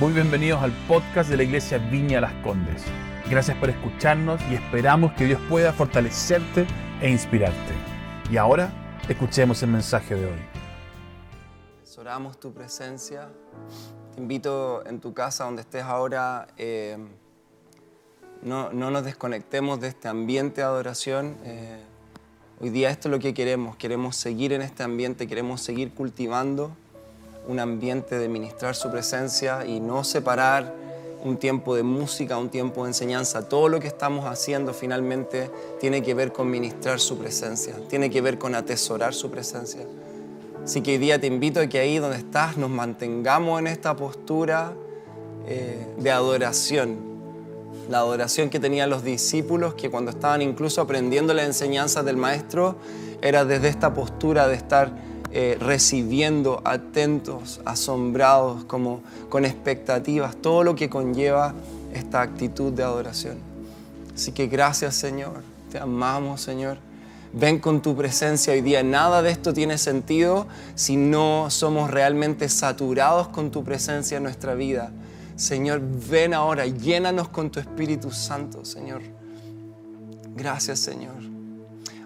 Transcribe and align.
Muy 0.00 0.12
bienvenidos 0.12 0.60
al 0.60 0.72
podcast 0.88 1.30
de 1.30 1.36
la 1.36 1.44
Iglesia 1.44 1.78
Viña 1.78 2.20
Las 2.20 2.32
Condes. 2.42 2.82
Gracias 3.30 3.56
por 3.58 3.70
escucharnos 3.70 4.40
y 4.50 4.54
esperamos 4.54 5.12
que 5.12 5.24
Dios 5.24 5.40
pueda 5.48 5.72
fortalecerte 5.72 6.66
e 7.00 7.08
inspirarte. 7.08 7.72
Y 8.28 8.36
ahora, 8.36 8.72
escuchemos 9.08 9.62
el 9.62 9.70
mensaje 9.70 10.16
de 10.16 10.26
hoy. 10.26 10.38
Oramos 11.96 12.40
tu 12.40 12.52
presencia. 12.52 13.28
Te 14.16 14.20
invito 14.20 14.84
en 14.84 14.98
tu 14.98 15.14
casa 15.14 15.44
donde 15.44 15.62
estés 15.62 15.84
ahora. 15.84 16.48
Eh, 16.56 16.98
no, 18.42 18.72
no, 18.72 18.90
nos 18.90 19.04
desconectemos 19.04 19.78
de 19.78 19.88
este 19.88 20.08
ambiente 20.08 20.60
de 20.60 20.66
adoración. 20.66 21.36
Eh, 21.44 21.80
hoy 22.58 22.70
día 22.70 22.90
esto 22.90 23.06
es 23.06 23.12
lo 23.12 23.20
que 23.20 23.32
queremos. 23.32 23.76
Queremos 23.76 24.16
seguir 24.16 24.52
en 24.52 24.60
este 24.60 24.82
ambiente, 24.82 25.28
queremos 25.28 25.60
seguir 25.60 25.94
cultivando 25.94 26.76
un 27.46 27.60
ambiente 27.60 28.18
de 28.18 28.28
ministrar 28.28 28.74
su 28.74 28.90
presencia 28.90 29.64
y 29.66 29.80
no 29.80 30.04
separar 30.04 30.72
un 31.24 31.38
tiempo 31.38 31.74
de 31.74 31.82
música, 31.82 32.36
un 32.36 32.50
tiempo 32.50 32.82
de 32.84 32.90
enseñanza. 32.90 33.48
Todo 33.48 33.68
lo 33.68 33.80
que 33.80 33.88
estamos 33.88 34.26
haciendo 34.26 34.74
finalmente 34.74 35.50
tiene 35.80 36.02
que 36.02 36.14
ver 36.14 36.32
con 36.32 36.50
ministrar 36.50 37.00
su 37.00 37.16
presencia, 37.18 37.74
tiene 37.88 38.10
que 38.10 38.20
ver 38.20 38.38
con 38.38 38.54
atesorar 38.54 39.14
su 39.14 39.30
presencia. 39.30 39.80
Así 40.62 40.82
que 40.82 40.92
hoy 40.92 40.98
día 40.98 41.20
te 41.20 41.26
invito 41.26 41.60
a 41.60 41.66
que 41.66 41.78
ahí 41.78 41.98
donde 41.98 42.18
estás 42.18 42.56
nos 42.56 42.70
mantengamos 42.70 43.58
en 43.58 43.66
esta 43.66 43.96
postura 43.96 44.72
eh, 45.46 45.86
de 45.98 46.10
adoración. 46.10 47.14
La 47.90 47.98
adoración 47.98 48.48
que 48.48 48.58
tenían 48.58 48.88
los 48.88 49.04
discípulos, 49.04 49.74
que 49.74 49.90
cuando 49.90 50.10
estaban 50.10 50.40
incluso 50.40 50.80
aprendiendo 50.80 51.34
las 51.34 51.46
enseñanzas 51.46 52.04
del 52.04 52.16
Maestro, 52.16 52.76
era 53.20 53.44
desde 53.44 53.68
esta 53.68 53.92
postura 53.92 54.48
de 54.48 54.54
estar 54.54 54.94
eh, 55.36 55.58
recibiendo, 55.58 56.62
atentos, 56.64 57.60
asombrados, 57.64 58.64
como 58.66 59.02
con 59.28 59.44
expectativas, 59.44 60.36
todo 60.36 60.62
lo 60.62 60.76
que 60.76 60.88
conlleva 60.88 61.54
esta 61.92 62.22
actitud 62.22 62.72
de 62.72 62.84
adoración. 62.84 63.38
Así 64.14 64.30
que 64.30 64.46
gracias 64.46 64.94
Señor, 64.94 65.42
te 65.72 65.78
amamos 65.80 66.40
Señor. 66.40 66.78
Ven 67.32 67.58
con 67.58 67.82
tu 67.82 67.96
presencia 67.96 68.52
hoy 68.52 68.60
día. 68.60 68.84
Nada 68.84 69.22
de 69.22 69.32
esto 69.32 69.52
tiene 69.52 69.76
sentido 69.76 70.46
si 70.76 70.96
no 70.96 71.50
somos 71.50 71.90
realmente 71.90 72.48
saturados 72.48 73.26
con 73.26 73.50
tu 73.50 73.64
presencia 73.64 74.18
en 74.18 74.22
nuestra 74.22 74.54
vida. 74.54 74.92
Señor, 75.34 75.82
ven 76.08 76.32
ahora, 76.32 76.64
llénanos 76.66 77.28
con 77.28 77.50
tu 77.50 77.58
Espíritu 77.58 78.12
Santo, 78.12 78.64
Señor. 78.64 79.02
Gracias, 80.36 80.78
Señor. 80.78 81.16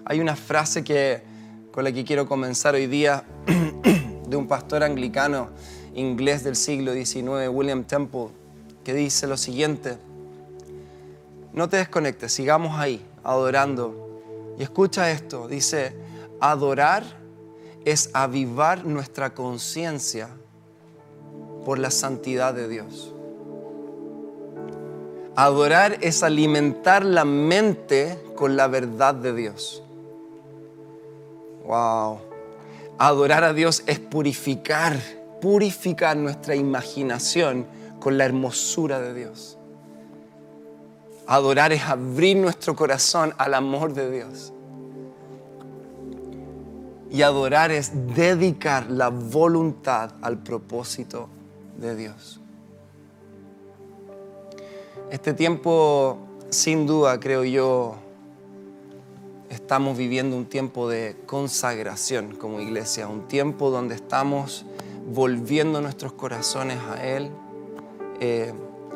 Hay 0.03 0.19
una 0.19 0.35
frase 0.35 0.83
que 0.83 1.28
con 1.79 1.85
la 1.85 1.93
que 1.93 2.03
quiero 2.03 2.27
comenzar 2.27 2.75
hoy 2.75 2.87
día 2.87 3.23
de 4.27 4.35
un 4.35 4.49
pastor 4.49 4.83
anglicano 4.83 5.47
inglés 5.95 6.43
del 6.43 6.57
siglo 6.57 6.91
XIX, 6.91 7.47
William 7.49 7.85
Temple, 7.85 8.27
que 8.83 8.93
dice 8.93 9.27
lo 9.27 9.37
siguiente, 9.37 9.97
no 11.53 11.69
te 11.69 11.77
desconectes, 11.77 12.33
sigamos 12.33 12.77
ahí, 12.77 13.01
adorando. 13.23 14.53
Y 14.59 14.63
escucha 14.63 15.09
esto, 15.09 15.47
dice, 15.47 15.95
adorar 16.41 17.03
es 17.85 18.09
avivar 18.11 18.83
nuestra 18.83 19.33
conciencia 19.33 20.27
por 21.63 21.79
la 21.79 21.91
santidad 21.91 22.53
de 22.53 22.67
Dios. 22.67 23.13
Adorar 25.37 25.97
es 26.01 26.23
alimentar 26.23 27.05
la 27.05 27.23
mente 27.23 28.21
con 28.35 28.57
la 28.57 28.67
verdad 28.67 29.15
de 29.15 29.33
Dios. 29.33 29.81
Wow. 31.69 32.19
Adorar 32.97 33.43
a 33.43 33.53
Dios 33.53 33.83
es 33.85 33.99
purificar, 33.99 34.97
purificar 35.39 36.17
nuestra 36.17 36.55
imaginación 36.55 37.67
con 37.99 38.17
la 38.17 38.25
hermosura 38.25 38.99
de 38.99 39.13
Dios. 39.13 39.55
Adorar 41.27 41.71
es 41.71 41.83
abrir 41.83 42.37
nuestro 42.37 42.75
corazón 42.75 43.35
al 43.37 43.53
amor 43.53 43.93
de 43.93 44.09
Dios. 44.09 44.51
Y 47.11 47.21
adorar 47.21 47.71
es 47.71 47.91
dedicar 48.15 48.89
la 48.89 49.09
voluntad 49.09 50.13
al 50.23 50.39
propósito 50.39 51.29
de 51.77 51.95
Dios. 51.95 52.41
Este 55.11 55.35
tiempo, 55.35 56.17
sin 56.49 56.87
duda, 56.87 57.19
creo 57.19 57.43
yo, 57.43 58.08
estamos 59.69 59.99
viviendo 59.99 60.35
un 60.35 60.47
tiempo 60.47 60.89
de 60.89 61.15
consagración 61.27 62.35
como 62.35 62.59
iglesia, 62.59 63.07
un 63.07 63.27
tiempo 63.27 63.69
donde 63.69 63.93
estamos 63.93 64.65
volviendo 65.13 65.79
nuestros 65.79 66.11
corazones 66.13 66.79
a 66.89 67.05
Él, 67.05 67.29
eh, 68.19 68.51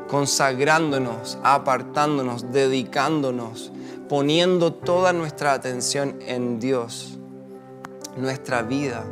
consagrándonos, 0.08 1.38
apartándonos, 1.44 2.52
dedicándonos, 2.52 3.72
poniendo 4.10 4.74
toda 4.74 5.14
nuestra 5.14 5.54
atención 5.54 6.18
en 6.26 6.60
Dios, 6.60 7.20
nuestra 8.18 8.64
vida. 8.64 9.06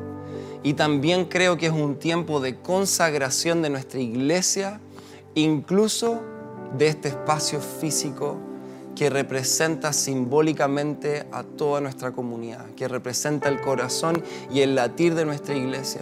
Y 0.63 0.73
también 0.73 1.25
creo 1.25 1.57
que 1.57 1.67
es 1.67 1.73
un 1.73 1.99
tiempo 1.99 2.39
de 2.39 2.55
consagración 2.55 3.61
de 3.61 3.69
nuestra 3.69 3.99
iglesia, 3.99 4.81
incluso 5.35 6.23
de 6.75 6.87
este 6.87 7.09
espacio 7.09 7.61
físico 7.61 8.39
que 9.01 9.09
representa 9.09 9.93
simbólicamente 9.93 11.25
a 11.31 11.41
toda 11.41 11.81
nuestra 11.81 12.11
comunidad, 12.11 12.67
que 12.75 12.87
representa 12.87 13.49
el 13.49 13.59
corazón 13.59 14.21
y 14.53 14.59
el 14.59 14.75
latir 14.75 15.15
de 15.15 15.25
nuestra 15.25 15.55
iglesia. 15.55 16.01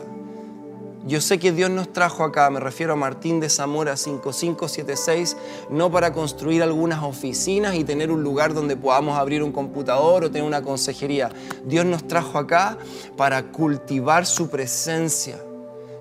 Yo 1.07 1.21
sé 1.21 1.39
que 1.39 1.53
Dios 1.53 1.69
nos 1.69 1.93
trajo 1.93 2.25
acá, 2.25 2.49
me 2.49 2.59
refiero 2.59 2.91
a 2.91 2.95
Martín 2.97 3.39
de 3.39 3.47
Zamora 3.47 3.95
5576, 3.95 5.37
no 5.69 5.89
para 5.89 6.11
construir 6.11 6.61
algunas 6.61 7.01
oficinas 7.01 7.75
y 7.75 7.85
tener 7.85 8.11
un 8.11 8.21
lugar 8.21 8.53
donde 8.53 8.75
podamos 8.75 9.17
abrir 9.17 9.43
un 9.43 9.53
computador 9.53 10.25
o 10.25 10.29
tener 10.29 10.45
una 10.45 10.61
consejería. 10.61 11.29
Dios 11.63 11.85
nos 11.85 12.05
trajo 12.05 12.37
acá 12.37 12.77
para 13.15 13.43
cultivar 13.43 14.25
su 14.25 14.49
presencia. 14.49 15.37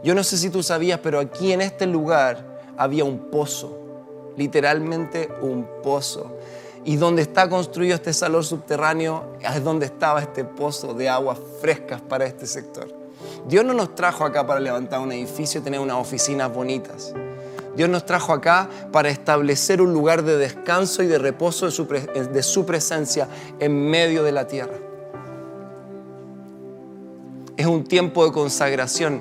Yo 0.03 0.17
no 0.17 0.25
sé 0.25 0.37
si 0.37 0.51
tú 0.51 0.65
sabías, 0.65 0.99
pero 1.01 1.21
aquí 1.21 1.53
en 1.53 1.61
este 1.61 1.87
lugar 1.87 2.59
había 2.77 3.05
un 3.05 3.31
pozo, 3.31 3.79
literalmente 4.37 5.29
un 5.43 5.65
pozo. 5.81 6.33
Y 6.89 6.97
donde 6.97 7.21
está 7.21 7.51
construido 7.51 7.97
este 7.97 8.15
salón 8.15 8.43
subterráneo 8.43 9.35
es 9.43 9.63
donde 9.63 9.85
estaba 9.85 10.23
este 10.23 10.43
pozo 10.43 10.95
de 10.95 11.11
aguas 11.11 11.39
frescas 11.61 12.01
para 12.01 12.25
este 12.25 12.47
sector. 12.47 12.89
Dios 13.47 13.63
no 13.63 13.75
nos 13.75 13.95
trajo 13.95 14.25
acá 14.25 14.47
para 14.47 14.59
levantar 14.59 15.01
un 15.01 15.13
edificio 15.13 15.61
y 15.61 15.65
tener 15.65 15.81
unas 15.81 15.99
oficinas 15.99 16.51
bonitas. 16.51 17.13
Dios 17.77 17.91
nos 17.91 18.07
trajo 18.07 18.33
acá 18.33 18.71
para 18.91 19.11
establecer 19.11 19.83
un 19.83 19.93
lugar 19.93 20.23
de 20.23 20.39
descanso 20.39 21.03
y 21.03 21.07
de 21.09 21.19
reposo 21.19 21.67
de 21.67 21.73
su, 21.73 21.85
de 21.85 22.43
su 22.43 22.65
presencia 22.65 23.29
en 23.59 23.91
medio 23.91 24.23
de 24.23 24.33
la 24.33 24.47
tierra. 24.47 24.79
Es 27.59 27.67
un 27.67 27.85
tiempo 27.85 28.25
de 28.25 28.33
consagración 28.33 29.21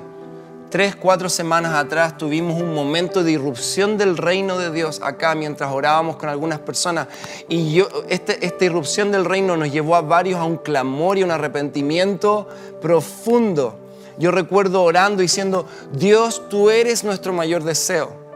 tres, 0.70 0.96
cuatro 0.96 1.28
semanas 1.28 1.74
atrás 1.74 2.16
tuvimos 2.18 2.60
un 2.60 2.74
momento 2.74 3.24
de 3.24 3.32
irrupción 3.32 3.96
del 3.96 4.16
reino 4.16 4.58
de 4.58 4.70
Dios 4.70 5.00
acá 5.02 5.34
mientras 5.34 5.72
orábamos 5.72 6.16
con 6.16 6.28
algunas 6.28 6.58
personas. 6.58 7.08
Y 7.48 7.72
yo, 7.72 7.88
este, 8.08 8.44
esta 8.44 8.64
irrupción 8.64 9.10
del 9.10 9.24
reino 9.24 9.56
nos 9.56 9.72
llevó 9.72 9.96
a 9.96 10.02
varios 10.02 10.38
a 10.40 10.44
un 10.44 10.56
clamor 10.56 11.18
y 11.18 11.22
un 11.22 11.30
arrepentimiento 11.30 12.48
profundo. 12.80 13.78
Yo 14.18 14.30
recuerdo 14.30 14.82
orando 14.82 15.22
diciendo, 15.22 15.66
Dios, 15.92 16.48
tú 16.48 16.70
eres 16.70 17.04
nuestro 17.04 17.32
mayor 17.32 17.62
deseo. 17.62 18.28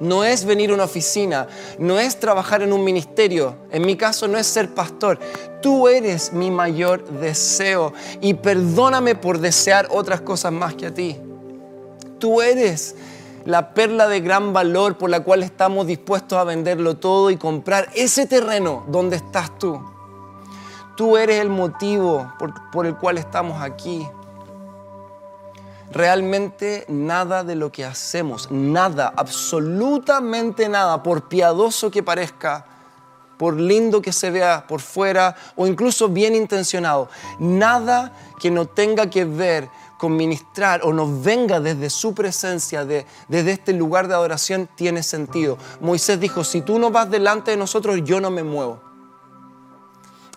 No 0.00 0.24
es 0.24 0.44
venir 0.44 0.70
a 0.70 0.74
una 0.74 0.84
oficina, 0.84 1.46
no 1.78 2.00
es 2.00 2.18
trabajar 2.18 2.62
en 2.62 2.72
un 2.72 2.82
ministerio, 2.82 3.54
en 3.70 3.86
mi 3.86 3.96
caso 3.96 4.26
no 4.26 4.36
es 4.36 4.46
ser 4.46 4.74
pastor. 4.74 5.20
Tú 5.62 5.86
eres 5.86 6.32
mi 6.32 6.50
mayor 6.50 7.04
deseo 7.20 7.92
y 8.20 8.34
perdóname 8.34 9.14
por 9.14 9.38
desear 9.38 9.86
otras 9.90 10.20
cosas 10.20 10.52
más 10.52 10.74
que 10.74 10.86
a 10.86 10.92
ti. 10.92 11.16
Tú 12.24 12.40
eres 12.40 12.94
la 13.44 13.74
perla 13.74 14.08
de 14.08 14.22
gran 14.22 14.54
valor 14.54 14.96
por 14.96 15.10
la 15.10 15.20
cual 15.20 15.42
estamos 15.42 15.86
dispuestos 15.86 16.38
a 16.38 16.44
venderlo 16.44 16.96
todo 16.96 17.28
y 17.28 17.36
comprar 17.36 17.90
ese 17.94 18.24
terreno 18.24 18.82
donde 18.88 19.16
estás 19.16 19.58
tú. 19.58 19.78
Tú 20.96 21.18
eres 21.18 21.38
el 21.42 21.50
motivo 21.50 22.32
por, 22.72 22.86
el 22.86 22.96
cual 22.96 23.18
estamos 23.18 23.60
aquí. 23.60 24.08
Realmente 25.92 26.86
nada 26.88 27.44
de 27.44 27.56
lo 27.56 27.70
que 27.70 27.84
hacemos, 27.84 28.50
nada, 28.50 29.12
absolutamente 29.14 30.66
nada, 30.70 31.02
por 31.02 31.28
piadoso 31.28 31.90
que 31.90 32.02
parezca, 32.02 32.64
por 33.36 33.60
lindo 33.60 34.00
que 34.00 34.14
se 34.14 34.30
vea 34.30 34.64
por 34.66 34.80
fuera 34.80 35.36
o 35.56 35.66
incluso 35.66 36.08
bien 36.08 36.34
intencionado, 36.34 37.10
nada 37.38 38.14
que 38.40 38.50
no 38.50 38.64
tenga 38.64 39.10
que 39.10 39.26
ver 39.26 39.68
ministrar 40.08 40.80
o 40.84 40.92
nos 40.92 41.22
venga 41.22 41.60
desde 41.60 41.90
su 41.90 42.14
presencia, 42.14 42.84
desde 42.84 43.50
este 43.50 43.72
lugar 43.72 44.08
de 44.08 44.14
adoración, 44.14 44.68
tiene 44.74 45.02
sentido. 45.02 45.58
Moisés 45.80 46.20
dijo, 46.20 46.44
si 46.44 46.62
tú 46.62 46.78
no 46.78 46.90
vas 46.90 47.10
delante 47.10 47.50
de 47.50 47.56
nosotros, 47.56 48.00
yo 48.04 48.20
no 48.20 48.30
me 48.30 48.42
muevo. 48.42 48.80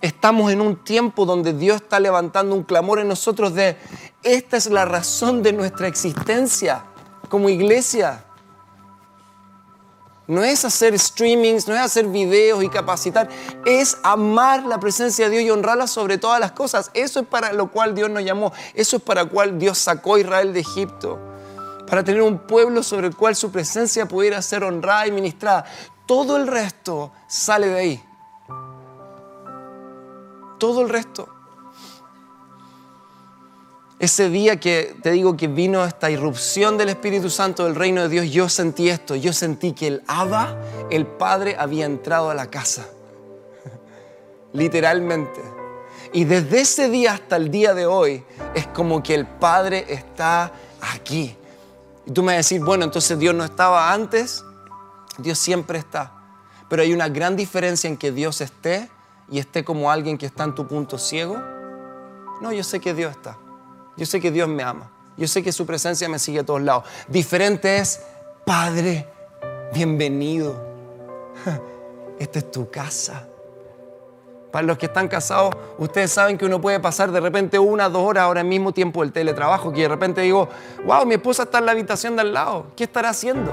Estamos 0.02 0.52
en 0.52 0.62
un 0.62 0.76
tiempo 0.76 1.26
donde 1.26 1.54
Dios 1.54 1.82
está 1.82 2.00
levantando 2.00 2.56
un 2.56 2.64
clamor 2.64 3.00
en 3.00 3.08
nosotros 3.08 3.56
de, 3.56 3.78
esta 4.22 4.58
es 4.58 4.68
la 4.68 4.86
razón 4.86 5.42
de 5.42 5.54
nuestra 5.54 5.88
existencia 5.88 6.84
como 7.30 7.50
iglesia. 7.50 8.27
No 10.28 10.44
es 10.44 10.66
hacer 10.66 10.98
streamings, 11.00 11.70
no 11.70 11.74
es 11.74 11.80
hacer 11.80 12.06
videos 12.08 12.62
y 12.62 12.68
capacitar, 12.68 13.30
es 13.66 13.98
amar 14.04 14.66
la 14.66 14.78
presencia 14.78 15.30
de 15.30 15.38
Dios 15.38 15.44
y 15.46 15.52
honrarla 15.52 15.88
sobre 15.88 16.18
todas 16.18 16.42
las 16.42 16.52
cosas. 16.52 16.92
Eso 16.94 17.22
es 17.22 17.28
para 17.28 17.54
lo 17.54 17.72
cual 17.72 17.96
Dios 17.96 18.10
nos 18.10 18.24
llamó, 18.24 18.52
eso 18.74 18.98
es 18.98 19.04
para 19.04 19.24
lo 19.24 19.30
cual 19.30 19.58
Dios 19.58 19.78
sacó 19.78 20.16
a 20.16 20.20
Israel 20.20 20.52
de 20.52 20.60
Egipto, 20.60 21.18
para 21.88 22.04
tener 22.04 22.22
un 22.22 22.40
pueblo 22.40 22.84
sobre 22.84 23.08
el 23.08 23.16
cual 23.16 23.38
su 23.38 23.52
presencia 23.54 24.06
pudiera 24.06 24.42
ser 24.42 24.66
honrada 24.66 25.08
y 25.08 25.12
ministrada. 25.14 25.64
Todo 26.06 26.36
el 26.36 26.48
resto 26.48 27.12
sale 27.28 27.68
de 27.68 27.80
ahí. 27.80 28.04
Todo 30.60 30.82
el 30.82 30.90
resto. 30.90 31.37
Ese 34.00 34.30
día 34.30 34.60
que 34.60 34.96
te 35.02 35.10
digo 35.10 35.36
que 35.36 35.48
vino 35.48 35.84
esta 35.84 36.12
irrupción 36.12 36.78
del 36.78 36.90
Espíritu 36.90 37.32
Santo 37.32 37.66
del 37.66 37.74
reino 37.74 38.04
de 38.04 38.10
Dios, 38.10 38.30
yo 38.30 38.48
sentí 38.48 38.90
esto, 38.90 39.16
yo 39.16 39.34
sentí 39.34 39.74
que 39.74 39.88
el 39.88 40.04
Abba, 40.06 40.56
el 40.92 41.08
Padre, 41.08 41.56
había 41.58 41.86
entrado 41.86 42.30
a 42.30 42.36
la 42.36 42.46
casa. 42.46 42.86
Literalmente. 44.54 45.42
Y 46.14 46.26
desde 46.26 46.62
ese 46.62 46.90
día 46.90 47.14
hasta 47.14 47.38
el 47.38 47.50
día 47.50 47.74
de 47.74 47.88
hoy 47.88 48.24
es 48.54 48.68
como 48.68 49.02
que 49.02 49.16
el 49.16 49.26
Padre 49.26 49.88
está 49.90 50.52
aquí. 50.94 51.36
Y 52.06 52.12
tú 52.12 52.22
me 52.22 52.28
vas 52.28 52.34
a 52.34 52.38
decir, 52.38 52.64
bueno, 52.64 52.86
entonces 52.86 53.18
Dios 53.18 53.34
no 53.34 53.44
estaba 53.44 53.92
antes, 53.92 54.44
Dios 55.18 55.40
siempre 55.40 55.80
está. 55.80 56.14
Pero 56.70 56.84
hay 56.84 56.94
una 56.94 57.10
gran 57.10 57.36
diferencia 57.36 57.88
en 57.88 57.98
que 57.98 58.12
Dios 58.12 58.42
esté 58.42 58.92
y 59.32 59.40
esté 59.40 59.64
como 59.64 59.90
alguien 59.90 60.20
que 60.20 60.28
está 60.28 60.44
en 60.44 60.54
tu 60.54 60.68
punto 60.68 61.00
ciego. 61.00 61.42
No, 62.42 62.54
yo 62.54 62.64
sé 62.64 62.80
que 62.80 62.94
Dios 62.94 63.10
está. 63.10 63.40
Yo 63.98 64.06
sé 64.06 64.22
que 64.22 64.32
Dios 64.32 64.48
me 64.48 64.64
ama. 64.64 64.92
Yo 65.18 65.28
sé 65.28 65.42
que 65.42 65.52
su 65.52 65.66
presencia 65.66 66.08
me 66.08 66.20
sigue 66.20 66.40
a 66.40 66.46
todos 66.46 66.62
lados. 66.62 66.84
Diferente 67.08 67.78
es, 67.78 68.02
Padre, 68.46 69.08
bienvenido. 69.74 70.64
Esta 72.20 72.40
es 72.40 72.52
tu 72.52 72.70
casa. 72.70 73.28
Para 74.52 74.66
los 74.66 74.78
que 74.78 74.86
están 74.86 75.08
casados, 75.08 75.56
ustedes 75.80 76.12
saben 76.12 76.38
que 76.38 76.46
uno 76.46 76.62
puede 76.62 76.80
pasar 76.80 77.12
de 77.12 77.20
repente 77.20 77.58
una, 77.58 77.90
dos 77.90 78.04
horas 78.04 78.24
ahora 78.24 78.44
mismo 78.44 78.72
tiempo 78.72 79.02
del 79.02 79.12
teletrabajo, 79.12 79.74
que 79.74 79.82
de 79.82 79.88
repente 79.88 80.22
digo, 80.22 80.48
wow, 80.86 81.06
mi 81.06 81.16
esposa 81.16 81.44
está 81.44 81.58
en 81.58 81.66
la 81.66 81.72
habitación 81.74 82.16
de 82.16 82.22
al 82.22 82.34
lado, 82.34 82.68
¿qué 82.76 82.86
estará 82.86 83.10
haciendo? 83.10 83.52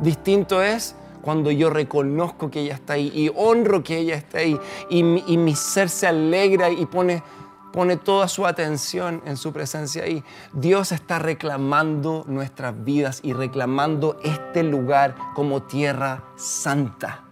Distinto 0.00 0.62
es 0.62 0.94
cuando 1.20 1.50
yo 1.50 1.68
reconozco 1.68 2.50
que 2.50 2.60
ella 2.60 2.74
está 2.74 2.94
ahí 2.94 3.12
y 3.14 3.30
honro 3.36 3.84
que 3.84 3.98
ella 3.98 4.16
está 4.16 4.38
ahí 4.38 4.58
y 4.88 5.02
mi 5.02 5.54
ser 5.54 5.88
se 5.88 6.06
alegra 6.06 6.70
y 6.70 6.86
pone 6.86 7.22
pone 7.72 7.96
toda 7.96 8.28
su 8.28 8.46
atención 8.46 9.22
en 9.24 9.36
su 9.36 9.52
presencia 9.52 10.04
ahí. 10.04 10.22
Dios 10.52 10.92
está 10.92 11.18
reclamando 11.18 12.24
nuestras 12.26 12.84
vidas 12.84 13.20
y 13.22 13.32
reclamando 13.32 14.18
este 14.22 14.62
lugar 14.62 15.14
como 15.34 15.62
tierra 15.62 16.24
santa. 16.36 17.24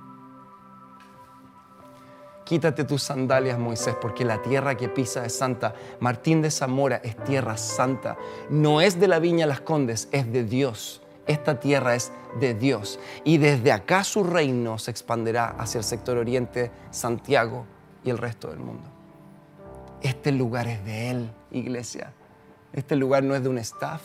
Quítate 2.45 2.83
tus 2.83 3.05
sandalias, 3.05 3.61
Moisés, 3.61 3.95
porque 4.01 4.25
la 4.25 4.43
tierra 4.43 4.77
que 4.77 4.89
pisa 4.89 5.25
es 5.25 5.39
santa. 5.39 5.73
Martín 6.01 6.43
de 6.43 6.51
Zamora 6.51 6.97
es 6.97 7.17
tierra 7.23 7.57
santa. 7.57 8.17
No 8.49 8.81
es 8.81 8.99
de 8.99 9.07
la 9.07 9.21
viña 9.21 9.47
Las 9.47 9.61
Condes, 9.61 10.09
es 10.11 10.33
de 10.33 10.43
Dios. 10.43 11.01
Esta 11.29 11.61
tierra 11.61 11.95
es 11.95 12.11
de 12.41 12.55
Dios. 12.55 12.99
Y 13.23 13.39
desde 13.39 13.71
acá 13.71 14.03
su 14.03 14.25
reino 14.25 14.79
se 14.79 14.91
expanderá 14.91 15.51
hacia 15.59 15.79
el 15.79 15.85
sector 15.85 16.19
oriente, 16.19 16.73
Santiago 16.91 17.67
y 18.03 18.11
el 18.11 18.19
resto 18.19 18.49
del 18.49 18.59
mundo. 18.59 19.00
Este 20.03 20.33
lugar 20.33 20.67
es 20.67 20.85
de 20.85 21.11
Él, 21.11 21.31
iglesia. 21.51 22.15
Este 22.73 22.97
lugar 22.97 23.23
no 23.23 23.35
es 23.35 23.43
de 23.43 23.49
un 23.49 23.59
staff, 23.59 24.03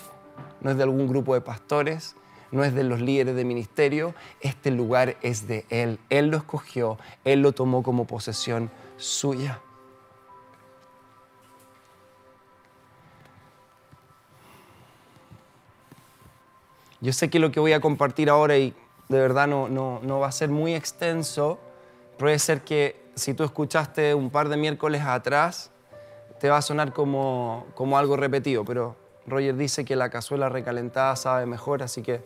no 0.60 0.72
es 0.72 0.78
de 0.78 0.84
algún 0.84 1.08
grupo 1.08 1.34
de 1.34 1.42
pastores, 1.42 2.16
no 2.52 2.64
es 2.64 2.74
de 2.74 2.84
los 2.84 3.00
líderes 3.00 3.36
de 3.36 3.46
ministerio. 3.46 4.14
Este 4.42 4.72
lugar 4.72 5.18
es 5.22 5.48
de 5.48 5.66
Él. 5.70 6.00
Él 6.10 6.28
lo 6.28 6.38
escogió, 6.38 6.98
Él 7.24 7.42
lo 7.42 7.54
tomó 7.54 7.82
como 7.82 8.06
posesión 8.06 8.72
suya. 8.98 9.62
Yo 17.02 17.14
sé 17.14 17.30
que 17.30 17.40
lo 17.40 17.52
que 17.52 17.60
voy 17.60 17.74
a 17.74 17.80
compartir 17.80 18.30
ahora, 18.30 18.58
y 18.58 18.74
de 19.10 19.20
verdad 19.20 19.48
no, 19.48 19.70
no, 19.70 20.00
no 20.02 20.20
va 20.20 20.28
a 20.28 20.32
ser 20.32 20.50
muy 20.50 20.74
extenso, 20.74 21.60
puede 22.18 22.40
ser 22.40 22.64
que 22.64 23.06
si 23.16 23.34
tú 23.34 23.44
escuchaste 23.44 24.16
un 24.16 24.30
par 24.32 24.50
de 24.50 24.58
miércoles 24.58 25.04
atrás, 25.04 25.72
te 26.46 26.52
va 26.52 26.58
a 26.58 26.62
sonar 26.62 26.94
como, 26.94 27.66
como 27.74 27.98
algo 27.98 28.18
repetido, 28.18 28.64
pero 28.64 28.96
Roger 29.26 29.58
dice 29.58 29.84
que 29.84 29.96
la 29.96 30.12
cazuela 30.12 30.48
recalentada 30.48 31.16
sabe 31.16 31.48
mejor, 31.48 31.82
así 31.82 32.04
que 32.04 32.22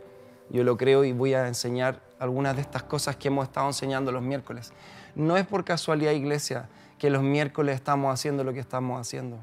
yo 0.49 0.65
lo 0.65 0.75
creo 0.75 1.05
y 1.05 1.13
voy 1.13 1.35
a 1.35 1.47
enseñar 1.47 2.01
algunas 2.19 2.57
de 2.57 2.61
estas 2.61 2.83
cosas 2.83 3.15
que 3.15 3.29
hemos 3.29 3.47
estado 3.47 3.67
enseñando 3.67 4.11
los 4.11 4.21
miércoles. 4.21 4.73
No 5.15 5.37
es 5.37 5.47
por 5.47 5.63
casualidad, 5.63 6.11
iglesia, 6.11 6.67
que 6.97 7.09
los 7.09 7.23
miércoles 7.23 7.75
estamos 7.75 8.13
haciendo 8.13 8.43
lo 8.43 8.51
que 8.51 8.59
estamos 8.59 8.99
haciendo. 8.99 9.37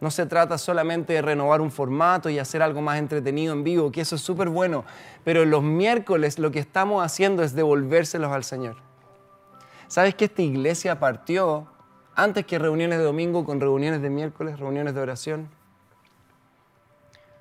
No 0.00 0.10
se 0.10 0.24
trata 0.24 0.56
solamente 0.56 1.12
de 1.12 1.20
renovar 1.20 1.60
un 1.60 1.70
formato 1.70 2.30
y 2.30 2.38
hacer 2.38 2.62
algo 2.62 2.80
más 2.80 2.98
entretenido 2.98 3.52
en 3.52 3.62
vivo, 3.62 3.92
que 3.92 4.00
eso 4.00 4.16
es 4.16 4.22
súper 4.22 4.48
bueno, 4.48 4.86
pero 5.22 5.44
los 5.44 5.62
miércoles 5.62 6.38
lo 6.38 6.50
que 6.50 6.60
estamos 6.60 7.04
haciendo 7.04 7.42
es 7.42 7.54
devolvérselos 7.54 8.32
al 8.32 8.44
Señor. 8.44 8.76
¿Sabes 9.86 10.14
que 10.14 10.24
esta 10.24 10.40
iglesia 10.40 10.98
partió 10.98 11.66
antes 12.14 12.46
que 12.46 12.58
reuniones 12.58 12.98
de 12.98 13.04
domingo 13.04 13.44
con 13.44 13.60
reuniones 13.60 14.02
de 14.02 14.10
miércoles, 14.10 14.58
reuniones 14.58 14.94
de 14.94 15.00
oración. 15.00 15.48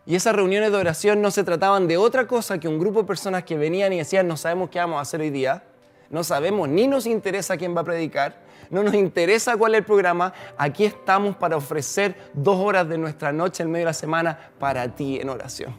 Y 0.05 0.15
esas 0.15 0.35
reuniones 0.35 0.71
de 0.71 0.77
oración 0.77 1.21
no 1.21 1.31
se 1.31 1.43
trataban 1.43 1.87
de 1.87 1.97
otra 1.97 2.27
cosa 2.27 2.59
que 2.59 2.67
un 2.67 2.79
grupo 2.79 3.01
de 3.01 3.07
personas 3.07 3.43
que 3.43 3.57
venían 3.57 3.93
y 3.93 3.97
decían, 3.97 4.27
no 4.27 4.37
sabemos 4.37 4.69
qué 4.69 4.79
vamos 4.79 4.97
a 4.97 5.01
hacer 5.01 5.21
hoy 5.21 5.29
día, 5.29 5.63
no 6.09 6.23
sabemos 6.23 6.67
ni 6.67 6.87
nos 6.87 7.05
interesa 7.05 7.57
quién 7.57 7.75
va 7.75 7.81
a 7.81 7.85
predicar, 7.85 8.41
no 8.69 8.83
nos 8.83 8.93
interesa 8.93 9.57
cuál 9.57 9.75
es 9.75 9.79
el 9.79 9.85
programa, 9.85 10.33
aquí 10.57 10.85
estamos 10.85 11.35
para 11.35 11.57
ofrecer 11.57 12.15
dos 12.33 12.57
horas 12.57 12.87
de 12.89 12.97
nuestra 12.97 13.31
noche 13.31 13.63
en 13.63 13.71
medio 13.71 13.85
de 13.85 13.89
la 13.89 13.93
semana 13.93 14.51
para 14.59 14.87
ti 14.95 15.19
en 15.19 15.29
oración. 15.29 15.75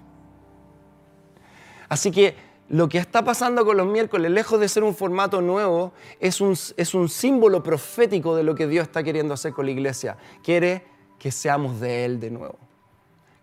Así 1.88 2.10
que 2.10 2.51
lo 2.72 2.88
que 2.88 2.96
está 2.96 3.22
pasando 3.22 3.66
con 3.66 3.76
los 3.76 3.86
miércoles, 3.86 4.30
lejos 4.30 4.58
de 4.58 4.66
ser 4.66 4.82
un 4.82 4.94
formato 4.94 5.42
nuevo, 5.42 5.92
es 6.18 6.40
un, 6.40 6.56
es 6.78 6.94
un 6.94 7.10
símbolo 7.10 7.62
profético 7.62 8.34
de 8.34 8.44
lo 8.44 8.54
que 8.54 8.66
Dios 8.66 8.84
está 8.84 9.02
queriendo 9.02 9.34
hacer 9.34 9.52
con 9.52 9.66
la 9.66 9.72
iglesia. 9.72 10.16
Quiere 10.42 10.82
que 11.18 11.30
seamos 11.30 11.80
de 11.80 12.06
Él 12.06 12.18
de 12.18 12.30
nuevo, 12.30 12.56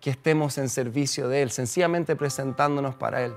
que 0.02 0.10
estemos 0.10 0.58
en 0.58 0.68
servicio 0.68 1.30
de 1.30 1.44
Él, 1.44 1.52
sencillamente 1.52 2.16
presentándonos 2.16 2.96
para 2.96 3.24
Él. 3.24 3.34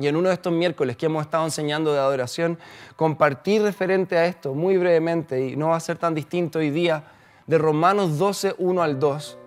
Y 0.00 0.08
en 0.08 0.16
uno 0.16 0.30
de 0.30 0.34
estos 0.34 0.52
miércoles 0.52 0.96
que 0.96 1.06
hemos 1.06 1.22
estado 1.22 1.44
enseñando 1.44 1.92
de 1.92 2.00
adoración, 2.00 2.58
compartí 2.96 3.60
referente 3.60 4.18
a 4.18 4.26
esto 4.26 4.52
muy 4.52 4.78
brevemente, 4.78 5.50
y 5.50 5.54
no 5.54 5.68
va 5.68 5.76
a 5.76 5.80
ser 5.80 5.96
tan 5.96 6.12
distinto 6.12 6.58
hoy 6.58 6.70
día, 6.70 7.04
de 7.46 7.56
Romanos 7.56 8.18
12, 8.18 8.56
1 8.58 8.82
al 8.82 8.98
2, 8.98 9.38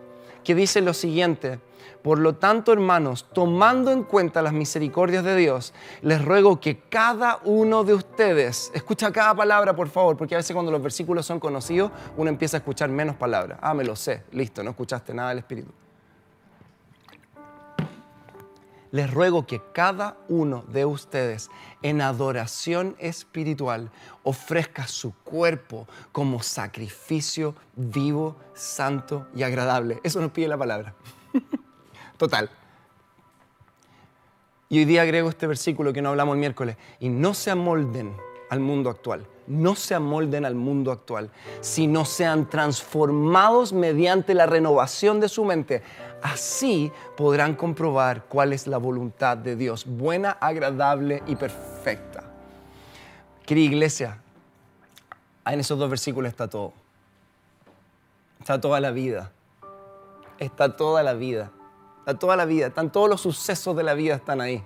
que 0.45 0.55
dice 0.55 0.79
lo 0.79 0.93
siguiente, 0.93 1.59
por 2.01 2.19
lo 2.19 2.35
tanto, 2.35 2.73
hermanos, 2.73 3.27
tomando 3.31 3.91
en 3.91 4.03
cuenta 4.03 4.41
las 4.41 4.53
misericordias 4.53 5.23
de 5.23 5.35
Dios, 5.35 5.73
les 6.01 6.23
ruego 6.23 6.59
que 6.59 6.79
cada 6.79 7.39
uno 7.43 7.83
de 7.83 7.93
ustedes, 7.93 8.71
escucha 8.73 9.11
cada 9.11 9.33
palabra 9.33 9.75
por 9.75 9.89
favor, 9.89 10.17
porque 10.17 10.35
a 10.35 10.37
veces 10.37 10.53
cuando 10.53 10.71
los 10.71 10.81
versículos 10.81 11.25
son 11.25 11.39
conocidos, 11.39 11.91
uno 12.17 12.29
empieza 12.29 12.57
a 12.57 12.59
escuchar 12.59 12.89
menos 12.89 13.15
palabras. 13.15 13.59
Ah, 13.61 13.73
me 13.73 13.83
lo 13.83 13.95
sé, 13.95 14.23
listo, 14.31 14.63
no 14.63 14.71
escuchaste 14.71 15.13
nada 15.13 15.29
del 15.29 15.39
Espíritu. 15.39 15.71
Les 18.93 19.11
ruego 19.11 19.47
que 19.47 19.59
cada 19.73 20.17
uno 20.29 20.63
de 20.67 20.85
ustedes 20.85 21.49
en 21.81 21.99
adoración 21.99 22.95
espiritual 22.99 23.89
ofrezca 24.21 24.85
su 24.85 25.15
cuerpo 25.23 25.87
como 26.11 26.43
sacrificio 26.43 27.55
vivo, 27.75 28.35
santo 28.53 29.27
y 29.35 29.41
agradable. 29.41 29.99
Eso 30.03 30.21
nos 30.21 30.31
pide 30.31 30.47
la 30.47 30.59
palabra. 30.59 30.93
total. 32.17 32.49
Y 34.69 34.79
hoy 34.79 34.85
día 34.85 35.03
agrego 35.03 35.29
este 35.29 35.45
versículo 35.45 35.93
que 35.93 36.01
no 36.01 36.09
hablamos 36.09 36.33
el 36.33 36.39
miércoles. 36.39 36.77
Y 36.99 37.09
no 37.09 37.33
se 37.33 37.51
amolden 37.51 38.15
al 38.49 38.59
mundo 38.59 38.89
actual. 38.89 39.27
No 39.45 39.75
se 39.75 39.93
amolden 39.93 40.45
al 40.45 40.55
mundo 40.55 40.91
actual, 40.91 41.29
sino 41.59 42.05
sean 42.05 42.49
transformados 42.49 43.73
mediante 43.73 44.33
la 44.33 44.45
renovación 44.45 45.19
de 45.19 45.27
su 45.29 45.43
mente. 45.43 45.83
Así 46.21 46.91
podrán 47.17 47.55
comprobar 47.55 48.23
cuál 48.25 48.53
es 48.53 48.67
la 48.67 48.77
voluntad 48.77 49.37
de 49.37 49.57
Dios, 49.57 49.85
buena, 49.85 50.31
agradable 50.31 51.21
y 51.27 51.35
perfecta. 51.35 52.23
Querida 53.45 53.65
iglesia, 53.65 54.21
en 55.45 55.59
esos 55.59 55.77
dos 55.77 55.89
versículos 55.89 56.29
está 56.29 56.47
todo. 56.47 56.73
Está 58.39 58.61
toda 58.61 58.79
la 58.79 58.91
vida. 58.91 59.31
Está 60.39 60.75
toda 60.77 61.03
la 61.03 61.13
vida. 61.13 61.51
Está 62.03 62.19
toda 62.19 62.35
la 62.35 62.43
vida, 62.43 62.67
están 62.67 62.91
todos 62.91 63.09
los 63.09 63.21
sucesos 63.21 63.73
de 63.77 63.83
la 63.83 63.93
vida 63.93 64.15
están 64.15 64.41
ahí. 64.41 64.61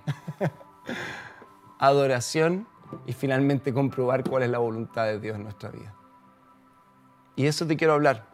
Adoración 1.78 2.66
y 3.06 3.12
finalmente 3.12 3.72
comprobar 3.72 4.28
cuál 4.28 4.42
es 4.42 4.50
la 4.50 4.58
voluntad 4.58 5.04
de 5.04 5.20
Dios 5.20 5.36
en 5.36 5.44
nuestra 5.44 5.70
vida. 5.70 5.94
Y 7.36 7.46
eso 7.46 7.64
te 7.64 7.76
quiero 7.76 7.92
hablar. 7.92 8.26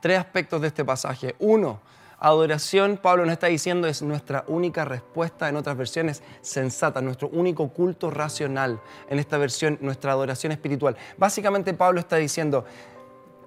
Tres 0.00 0.20
aspectos 0.20 0.60
de 0.60 0.68
este 0.68 0.84
pasaje. 0.84 1.34
Uno, 1.40 1.80
Adoración, 2.20 2.96
Pablo 2.96 3.24
nos 3.24 3.32
está 3.32 3.48
diciendo, 3.48 3.88
es 3.88 4.02
nuestra 4.02 4.44
única 4.46 4.84
respuesta, 4.84 5.48
en 5.48 5.56
otras 5.56 5.76
versiones, 5.76 6.22
sensata, 6.42 7.00
nuestro 7.00 7.28
único 7.30 7.70
culto 7.70 8.08
racional. 8.08 8.78
En 9.08 9.18
esta 9.18 9.36
versión, 9.36 9.78
nuestra 9.80 10.12
adoración 10.12 10.52
espiritual. 10.52 10.96
Básicamente 11.18 11.74
Pablo 11.74 11.98
está 11.98 12.14
diciendo, 12.16 12.66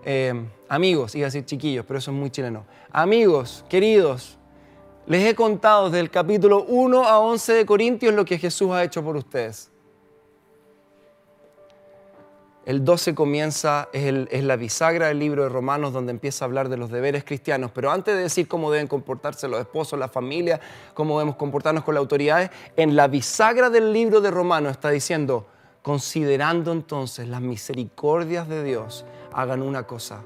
eh, 0.05 0.33
amigos, 0.69 1.15
iba 1.15 1.25
a 1.25 1.27
decir 1.27 1.45
chiquillos, 1.45 1.85
pero 1.85 1.99
eso 1.99 2.11
es 2.11 2.17
muy 2.17 2.29
chileno. 2.29 2.65
Amigos, 2.91 3.65
queridos, 3.69 4.37
les 5.05 5.25
he 5.25 5.35
contado 5.35 5.89
desde 5.89 5.99
el 5.99 6.09
capítulo 6.09 6.63
1 6.67 7.03
a 7.03 7.19
11 7.19 7.53
de 7.53 7.65
Corintios 7.65 8.13
lo 8.13 8.23
que 8.23 8.37
Jesús 8.37 8.71
ha 8.71 8.83
hecho 8.83 9.03
por 9.03 9.17
ustedes. 9.17 9.69
El 12.65 12.85
12 12.85 13.13
comienza, 13.13 13.89
es, 13.91 14.43
la 14.43 14.55
bisagra 14.55 15.07
del 15.07 15.19
libro 15.19 15.43
de 15.43 15.49
Romanos 15.49 15.91
donde 15.91 16.11
empieza 16.11 16.45
a 16.45 16.47
hablar 16.47 16.69
de 16.69 16.77
los 16.77 16.89
deberes 16.89 17.25
cristianos. 17.25 17.71
Pero 17.71 17.91
antes 17.91 18.15
de 18.15 18.21
decir 18.21 18.47
cómo 18.47 18.71
deben 18.71 18.87
comportarse 18.87 19.49
los 19.49 19.59
esposos, 19.59 19.99
la 19.99 20.07
familia, 20.07 20.61
cómo 20.93 21.19
debemos 21.19 21.35
comportarnos 21.35 21.83
con 21.83 21.95
las 21.95 21.99
autoridades, 21.99 22.51
en 22.77 22.95
la 22.95 23.09
bisagra 23.09 23.69
del 23.69 23.91
libro 23.91 24.21
de 24.21 24.31
Romanos 24.31 24.71
está 24.71 24.91
diciendo, 24.91 25.45
considerando 25.81 26.71
entonces 26.71 27.27
las 27.27 27.41
misericordias 27.41 28.47
de 28.47 28.63
Dios, 28.63 29.03
hagan 29.33 29.61
una 29.61 29.83
cosa, 29.85 30.23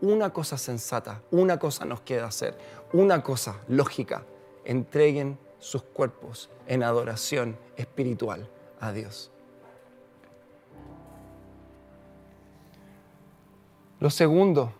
una 0.00 0.30
cosa 0.30 0.58
sensata, 0.58 1.22
una 1.30 1.58
cosa 1.58 1.84
nos 1.84 2.00
queda 2.00 2.26
hacer, 2.26 2.56
una 2.92 3.22
cosa 3.22 3.56
lógica, 3.68 4.24
entreguen 4.64 5.38
sus 5.58 5.82
cuerpos 5.82 6.50
en 6.66 6.82
adoración 6.82 7.56
espiritual 7.76 8.48
a 8.80 8.92
Dios. 8.92 9.30
Lo 14.00 14.10
segundo, 14.10 14.72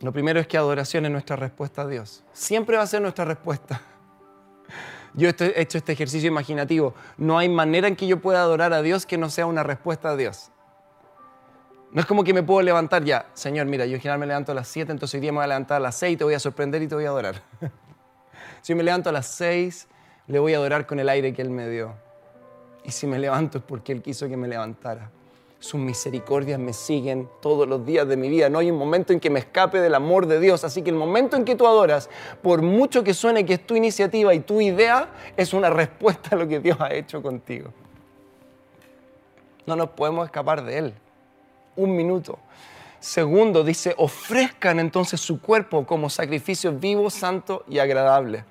lo 0.00 0.12
primero 0.12 0.40
es 0.40 0.46
que 0.46 0.56
adoración 0.56 1.04
es 1.04 1.10
nuestra 1.10 1.36
respuesta 1.36 1.82
a 1.82 1.86
Dios. 1.86 2.24
Siempre 2.32 2.76
va 2.76 2.82
a 2.82 2.86
ser 2.86 3.02
nuestra 3.02 3.24
respuesta. 3.24 3.82
Yo 5.14 5.28
he 5.28 5.60
hecho 5.60 5.78
este 5.78 5.92
ejercicio 5.92 6.28
imaginativo. 6.28 6.94
No 7.18 7.38
hay 7.38 7.48
manera 7.48 7.86
en 7.86 7.94
que 7.96 8.06
yo 8.06 8.20
pueda 8.20 8.40
adorar 8.40 8.72
a 8.72 8.82
Dios 8.82 9.06
que 9.06 9.16
no 9.16 9.30
sea 9.30 9.46
una 9.46 9.62
respuesta 9.62 10.10
a 10.10 10.16
Dios. 10.16 10.50
No 11.94 12.00
es 12.00 12.06
como 12.06 12.24
que 12.24 12.34
me 12.34 12.42
puedo 12.42 12.60
levantar 12.60 13.04
ya, 13.04 13.26
Señor, 13.34 13.66
mira, 13.66 13.86
yo 13.86 13.98
generalmente 13.98 14.26
me 14.26 14.32
levanto 14.32 14.50
a 14.50 14.54
las 14.56 14.66
7, 14.66 14.90
entonces 14.90 15.14
hoy 15.14 15.20
día 15.20 15.30
me 15.30 15.36
voy 15.36 15.44
a 15.44 15.46
levantar 15.46 15.76
a 15.76 15.80
las 15.80 15.94
6 15.94 16.14
y 16.14 16.16
te 16.16 16.24
voy 16.24 16.34
a 16.34 16.40
sorprender 16.40 16.82
y 16.82 16.88
te 16.88 16.96
voy 16.96 17.04
a 17.04 17.10
adorar. 17.10 17.40
si 18.62 18.74
me 18.74 18.82
levanto 18.82 19.10
a 19.10 19.12
las 19.12 19.28
6, 19.28 19.86
le 20.26 20.40
voy 20.40 20.54
a 20.54 20.56
adorar 20.56 20.88
con 20.88 20.98
el 20.98 21.08
aire 21.08 21.32
que 21.32 21.40
Él 21.40 21.50
me 21.50 21.68
dio. 21.68 21.94
Y 22.82 22.90
si 22.90 23.06
me 23.06 23.16
levanto 23.20 23.58
es 23.58 23.64
porque 23.64 23.92
Él 23.92 24.02
quiso 24.02 24.28
que 24.28 24.36
me 24.36 24.48
levantara. 24.48 25.08
Sus 25.60 25.78
misericordias 25.78 26.58
me 26.58 26.72
siguen 26.72 27.28
todos 27.40 27.68
los 27.68 27.86
días 27.86 28.08
de 28.08 28.16
mi 28.16 28.28
vida. 28.28 28.48
No 28.48 28.58
hay 28.58 28.72
un 28.72 28.76
momento 28.76 29.12
en 29.12 29.20
que 29.20 29.30
me 29.30 29.38
escape 29.38 29.80
del 29.80 29.94
amor 29.94 30.26
de 30.26 30.40
Dios. 30.40 30.64
Así 30.64 30.82
que 30.82 30.90
el 30.90 30.96
momento 30.96 31.36
en 31.36 31.44
que 31.44 31.54
tú 31.54 31.64
adoras, 31.64 32.10
por 32.42 32.60
mucho 32.60 33.04
que 33.04 33.14
suene 33.14 33.46
que 33.46 33.54
es 33.54 33.64
tu 33.64 33.76
iniciativa 33.76 34.34
y 34.34 34.40
tu 34.40 34.60
idea, 34.60 35.10
es 35.36 35.54
una 35.54 35.70
respuesta 35.70 36.34
a 36.34 36.38
lo 36.40 36.48
que 36.48 36.58
Dios 36.58 36.76
ha 36.80 36.92
hecho 36.92 37.22
contigo. 37.22 37.70
No 39.64 39.76
nos 39.76 39.90
podemos 39.90 40.26
escapar 40.26 40.64
de 40.64 40.78
Él 40.78 40.94
un 41.76 41.96
minuto. 41.96 42.38
Segundo, 43.00 43.64
dice, 43.64 43.94
ofrezcan 43.98 44.80
entonces 44.80 45.20
su 45.20 45.40
cuerpo 45.40 45.84
como 45.86 46.08
sacrificio 46.08 46.72
vivo, 46.72 47.10
santo 47.10 47.64
y 47.68 47.78
agradable. 47.78 48.44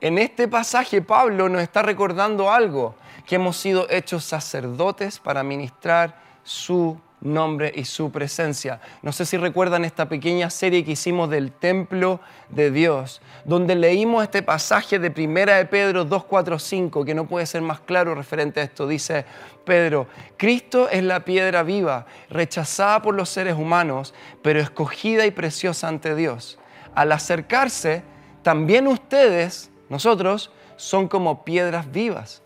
En 0.00 0.18
este 0.18 0.48
pasaje 0.48 1.02
Pablo 1.02 1.48
nos 1.48 1.62
está 1.62 1.82
recordando 1.82 2.50
algo, 2.50 2.94
que 3.26 3.36
hemos 3.36 3.56
sido 3.56 3.86
hechos 3.90 4.24
sacerdotes 4.24 5.18
para 5.18 5.42
ministrar 5.42 6.20
su 6.42 6.98
nombre 7.22 7.72
y 7.74 7.84
su 7.84 8.10
presencia. 8.10 8.80
No 9.02 9.12
sé 9.12 9.24
si 9.24 9.36
recuerdan 9.36 9.84
esta 9.84 10.08
pequeña 10.08 10.50
serie 10.50 10.84
que 10.84 10.92
hicimos 10.92 11.30
del 11.30 11.52
templo 11.52 12.20
de 12.48 12.70
Dios, 12.70 13.22
donde 13.44 13.74
leímos 13.74 14.24
este 14.24 14.42
pasaje 14.42 14.98
de 14.98 15.10
Primera 15.10 15.56
de 15.56 15.66
Pedro 15.66 16.06
2.4.5, 16.06 17.04
que 17.04 17.14
no 17.14 17.26
puede 17.26 17.46
ser 17.46 17.62
más 17.62 17.80
claro 17.80 18.14
referente 18.14 18.60
a 18.60 18.64
esto. 18.64 18.86
Dice 18.86 19.24
Pedro, 19.64 20.06
Cristo 20.36 20.88
es 20.88 21.02
la 21.04 21.20
piedra 21.20 21.62
viva, 21.62 22.06
rechazada 22.28 23.00
por 23.02 23.14
los 23.14 23.28
seres 23.28 23.54
humanos, 23.54 24.14
pero 24.42 24.60
escogida 24.60 25.24
y 25.24 25.30
preciosa 25.30 25.88
ante 25.88 26.14
Dios. 26.14 26.58
Al 26.94 27.12
acercarse, 27.12 28.02
también 28.42 28.86
ustedes, 28.86 29.70
nosotros, 29.88 30.50
son 30.76 31.06
como 31.06 31.44
piedras 31.44 31.90
vivas, 31.92 32.42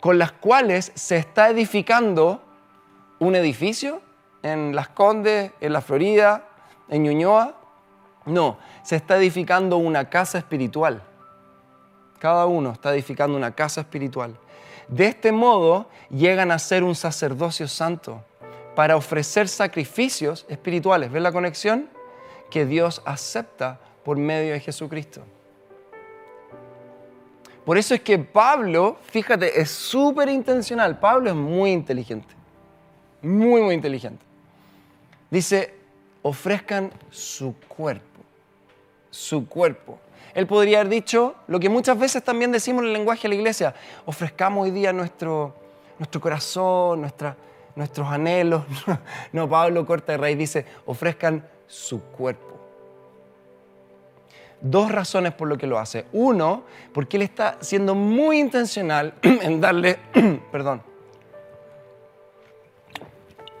con 0.00 0.18
las 0.18 0.32
cuales 0.32 0.92
se 0.94 1.16
está 1.16 1.48
edificando 1.48 2.42
un 3.24 3.36
edificio 3.36 4.02
en 4.42 4.76
Las 4.76 4.88
Condes, 4.88 5.52
en 5.60 5.72
la 5.72 5.80
Florida, 5.80 6.46
en 6.88 7.04
Ñuñoa. 7.04 7.54
No, 8.26 8.58
se 8.82 8.96
está 8.96 9.16
edificando 9.16 9.78
una 9.78 10.10
casa 10.10 10.38
espiritual. 10.38 11.02
Cada 12.18 12.46
uno 12.46 12.72
está 12.72 12.92
edificando 12.92 13.36
una 13.36 13.54
casa 13.54 13.80
espiritual. 13.80 14.36
De 14.88 15.06
este 15.06 15.32
modo 15.32 15.88
llegan 16.10 16.50
a 16.50 16.58
ser 16.58 16.84
un 16.84 16.94
sacerdocio 16.94 17.66
santo 17.66 18.22
para 18.74 18.96
ofrecer 18.96 19.48
sacrificios 19.48 20.44
espirituales. 20.48 21.10
¿Ves 21.10 21.22
la 21.22 21.32
conexión? 21.32 21.88
Que 22.50 22.66
Dios 22.66 23.02
acepta 23.06 23.80
por 24.04 24.18
medio 24.18 24.52
de 24.52 24.60
Jesucristo. 24.60 25.22
Por 27.64 27.78
eso 27.78 27.94
es 27.94 28.02
que 28.02 28.18
Pablo, 28.18 28.98
fíjate, 29.04 29.58
es 29.58 29.70
súper 29.70 30.28
intencional. 30.28 30.98
Pablo 30.98 31.30
es 31.30 31.36
muy 31.36 31.70
inteligente 31.70 32.33
muy, 33.24 33.62
muy 33.62 33.74
inteligente. 33.74 34.24
Dice, 35.30 35.74
ofrezcan 36.22 36.90
su 37.10 37.54
cuerpo, 37.68 38.20
su 39.10 39.48
cuerpo. 39.48 39.98
Él 40.34 40.46
podría 40.46 40.80
haber 40.80 40.90
dicho 40.90 41.36
lo 41.46 41.60
que 41.60 41.68
muchas 41.68 41.98
veces 41.98 42.22
también 42.24 42.50
decimos 42.50 42.82
en 42.82 42.88
el 42.88 42.92
lenguaje 42.92 43.22
de 43.22 43.28
la 43.28 43.34
iglesia, 43.36 43.74
ofrezcamos 44.04 44.64
hoy 44.64 44.70
día 44.70 44.92
nuestro, 44.92 45.54
nuestro 45.98 46.20
corazón, 46.20 47.00
nuestros 47.76 48.08
anhelos. 48.08 48.64
No, 49.32 49.48
Pablo 49.48 49.86
corta 49.86 50.12
de 50.12 50.18
raíz 50.18 50.38
dice, 50.38 50.66
ofrezcan 50.86 51.46
su 51.66 52.00
cuerpo. 52.00 52.54
Dos 54.60 54.90
razones 54.90 55.34
por 55.34 55.46
lo 55.48 55.58
que 55.58 55.66
lo 55.66 55.78
hace. 55.78 56.06
Uno, 56.12 56.64
porque 56.92 57.16
él 57.16 57.22
está 57.22 57.58
siendo 57.60 57.94
muy 57.94 58.38
intencional 58.38 59.14
en 59.22 59.60
darle, 59.60 59.98
perdón, 60.52 60.82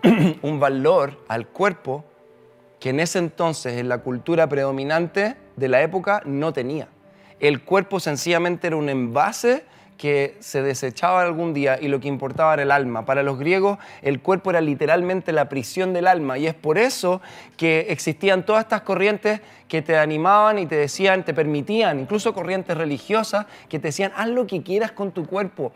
un 0.42 0.60
valor 0.60 1.24
al 1.28 1.46
cuerpo 1.48 2.04
que 2.78 2.90
en 2.90 3.00
ese 3.00 3.18
entonces, 3.18 3.78
en 3.78 3.88
la 3.88 3.98
cultura 3.98 4.48
predominante 4.48 5.36
de 5.56 5.68
la 5.68 5.82
época, 5.82 6.22
no 6.26 6.52
tenía. 6.52 6.88
El 7.40 7.62
cuerpo 7.62 8.00
sencillamente 8.00 8.66
era 8.66 8.76
un 8.76 8.88
envase 8.88 9.64
que 9.96 10.36
se 10.40 10.60
desechaba 10.60 11.22
algún 11.22 11.54
día 11.54 11.78
y 11.80 11.88
lo 11.88 12.00
que 12.00 12.08
importaba 12.08 12.52
era 12.54 12.62
el 12.64 12.70
alma. 12.70 13.06
Para 13.06 13.22
los 13.22 13.38
griegos 13.38 13.78
el 14.02 14.20
cuerpo 14.20 14.50
era 14.50 14.60
literalmente 14.60 15.32
la 15.32 15.48
prisión 15.48 15.92
del 15.92 16.06
alma 16.06 16.36
y 16.36 16.46
es 16.46 16.54
por 16.54 16.78
eso 16.78 17.22
que 17.56 17.86
existían 17.88 18.44
todas 18.44 18.64
estas 18.64 18.82
corrientes 18.82 19.40
que 19.68 19.82
te 19.82 19.96
animaban 19.96 20.58
y 20.58 20.66
te 20.66 20.76
decían, 20.76 21.24
te 21.24 21.32
permitían, 21.32 22.00
incluso 22.00 22.34
corrientes 22.34 22.76
religiosas 22.76 23.46
que 23.68 23.78
te 23.78 23.88
decían, 23.88 24.12
haz 24.16 24.28
lo 24.28 24.46
que 24.46 24.62
quieras 24.62 24.92
con 24.92 25.12
tu 25.12 25.26
cuerpo. 25.26 25.72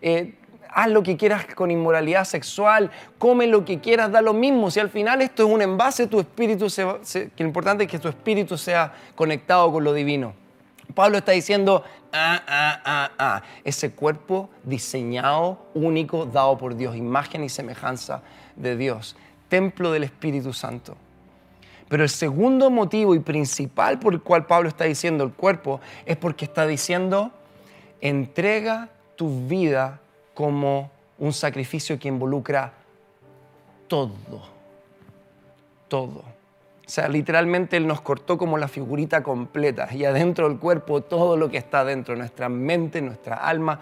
Eh, 0.00 0.34
haz 0.74 0.90
lo 0.90 1.02
que 1.02 1.16
quieras 1.16 1.46
con 1.54 1.70
inmoralidad 1.70 2.24
sexual, 2.24 2.90
come 3.18 3.46
lo 3.46 3.64
que 3.64 3.80
quieras, 3.80 4.10
da 4.10 4.22
lo 4.22 4.32
mismo. 4.32 4.70
Si 4.70 4.80
al 4.80 4.90
final 4.90 5.22
esto 5.22 5.46
es 5.46 5.52
un 5.52 5.62
envase, 5.62 6.06
tu 6.06 6.20
espíritu 6.20 6.70
se, 6.70 6.84
que 7.36 7.42
lo 7.42 7.46
importante 7.46 7.84
es 7.84 7.90
que 7.90 7.98
tu 7.98 8.08
espíritu 8.08 8.56
sea 8.56 8.92
conectado 9.14 9.70
con 9.72 9.84
lo 9.84 9.92
divino. 9.92 10.34
Pablo 10.94 11.18
está 11.18 11.32
diciendo, 11.32 11.84
ah, 12.12 12.42
ah, 12.46 12.80
ah, 12.84 13.10
ah, 13.18 13.42
ese 13.64 13.92
cuerpo 13.92 14.50
diseñado, 14.62 15.66
único, 15.74 16.26
dado 16.26 16.58
por 16.58 16.76
Dios, 16.76 16.96
imagen 16.96 17.44
y 17.44 17.48
semejanza 17.48 18.22
de 18.56 18.76
Dios, 18.76 19.16
templo 19.48 19.92
del 19.92 20.04
Espíritu 20.04 20.52
Santo. 20.52 20.96
Pero 21.88 22.04
el 22.04 22.08
segundo 22.08 22.70
motivo 22.70 23.14
y 23.14 23.18
principal 23.20 23.98
por 23.98 24.14
el 24.14 24.20
cual 24.20 24.46
Pablo 24.46 24.68
está 24.68 24.84
diciendo 24.84 25.24
el 25.24 25.32
cuerpo 25.32 25.80
es 26.06 26.16
porque 26.16 26.44
está 26.44 26.66
diciendo, 26.66 27.30
entrega 28.00 28.88
tu 29.16 29.46
vida 29.46 30.01
como 30.34 30.90
un 31.18 31.32
sacrificio 31.32 31.98
que 31.98 32.08
involucra 32.08 32.72
todo, 33.88 34.12
todo. 35.88 36.24
O 36.84 36.88
sea, 36.94 37.08
literalmente 37.08 37.76
Él 37.76 37.86
nos 37.86 38.00
cortó 38.00 38.36
como 38.36 38.58
la 38.58 38.68
figurita 38.68 39.22
completa 39.22 39.88
y 39.92 40.04
adentro 40.04 40.48
del 40.48 40.58
cuerpo 40.58 41.02
todo 41.02 41.36
lo 41.36 41.48
que 41.48 41.58
está 41.58 41.84
dentro, 41.84 42.16
nuestra 42.16 42.48
mente, 42.48 43.00
nuestra 43.00 43.36
alma, 43.36 43.80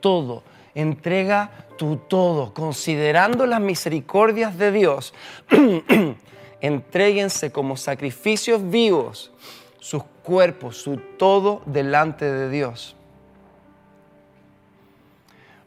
todo. 0.00 0.42
Entrega 0.74 1.50
tu 1.76 1.96
todo, 1.96 2.54
considerando 2.54 3.46
las 3.46 3.60
misericordias 3.60 4.56
de 4.58 4.72
Dios. 4.72 5.14
Entréguense 6.60 7.50
como 7.50 7.76
sacrificios 7.76 8.70
vivos 8.70 9.32
sus 9.80 10.04
cuerpos, 10.22 10.76
su 10.76 10.96
todo 10.96 11.62
delante 11.66 12.24
de 12.24 12.48
Dios. 12.48 12.94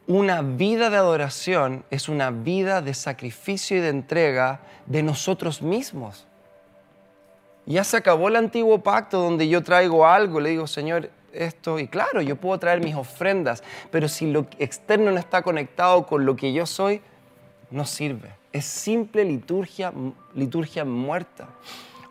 Una 0.08 0.40
vida 0.40 0.88
de 0.88 0.98
adoración 0.98 1.84
es 1.90 2.08
una 2.08 2.30
vida 2.30 2.80
de 2.80 2.94
sacrificio 2.94 3.76
y 3.76 3.80
de 3.80 3.88
entrega 3.88 4.60
de 4.86 5.02
nosotros 5.02 5.62
mismos. 5.62 6.28
Ya 7.64 7.82
se 7.82 7.96
acabó 7.96 8.28
el 8.28 8.36
antiguo 8.36 8.84
pacto 8.84 9.18
donde 9.18 9.48
yo 9.48 9.64
traigo 9.64 10.06
algo, 10.06 10.38
le 10.38 10.50
digo, 10.50 10.68
Señor, 10.68 11.10
esto, 11.32 11.80
y 11.80 11.88
claro, 11.88 12.22
yo 12.22 12.36
puedo 12.36 12.56
traer 12.60 12.80
mis 12.80 12.94
ofrendas, 12.94 13.64
pero 13.90 14.06
si 14.06 14.30
lo 14.30 14.46
externo 14.60 15.10
no 15.10 15.18
está 15.18 15.42
conectado 15.42 16.06
con 16.06 16.24
lo 16.24 16.36
que 16.36 16.52
yo 16.52 16.66
soy, 16.66 17.00
no 17.72 17.84
sirve. 17.84 18.30
Es 18.52 18.64
simple 18.64 19.24
liturgia, 19.24 19.92
liturgia 20.34 20.84
muerta. 20.84 21.48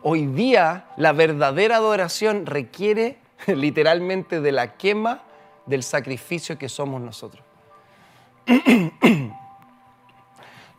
Hoy 0.02 0.26
día 0.26 0.84
la 0.98 1.12
verdadera 1.12 1.76
adoración 1.76 2.44
requiere 2.44 3.16
literalmente 3.46 4.42
de 4.42 4.52
la 4.52 4.76
quema 4.76 5.22
del 5.64 5.82
sacrificio 5.82 6.58
que 6.58 6.68
somos 6.68 7.00
nosotros. 7.00 7.42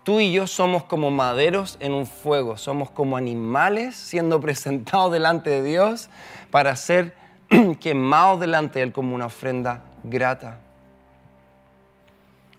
Tú 0.04 0.20
y 0.22 0.32
yo 0.32 0.48
somos 0.48 0.84
como 0.86 1.12
maderos 1.12 1.78
en 1.82 1.94
un 1.94 2.06
fuego, 2.08 2.58
somos 2.58 2.90
como 2.90 3.18
animales 3.18 3.96
siendo 3.96 4.40
presentados 4.48 5.12
delante 5.12 5.50
de 5.50 5.64
Dios 5.64 6.10
para 6.50 6.76
ser 6.76 7.14
quemados 7.80 8.40
delante 8.40 8.80
de 8.80 8.84
Él 8.84 8.94
como 8.94 9.16
una 9.16 9.26
ofrenda 9.26 9.84
grata. 10.04 10.60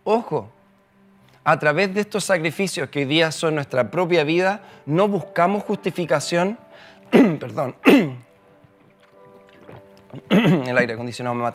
Ojo, 0.05 0.51
a 1.45 1.59
través 1.59 1.95
de 1.95 2.03
estos 2.03 2.25
sacrificios 2.25 2.91
que 2.91 3.01
hoy 3.01 3.05
día 3.07 3.33
son 3.33 3.55
nuestra 3.55 3.91
propia 3.91 4.25
vida, 4.25 4.61
no 4.85 5.09
buscamos 5.09 5.65
justificación, 5.65 6.59
perdón, 7.11 7.75
el 10.31 10.77
aire 10.77 10.93
acondicionado 10.93 11.35
me 11.35 11.51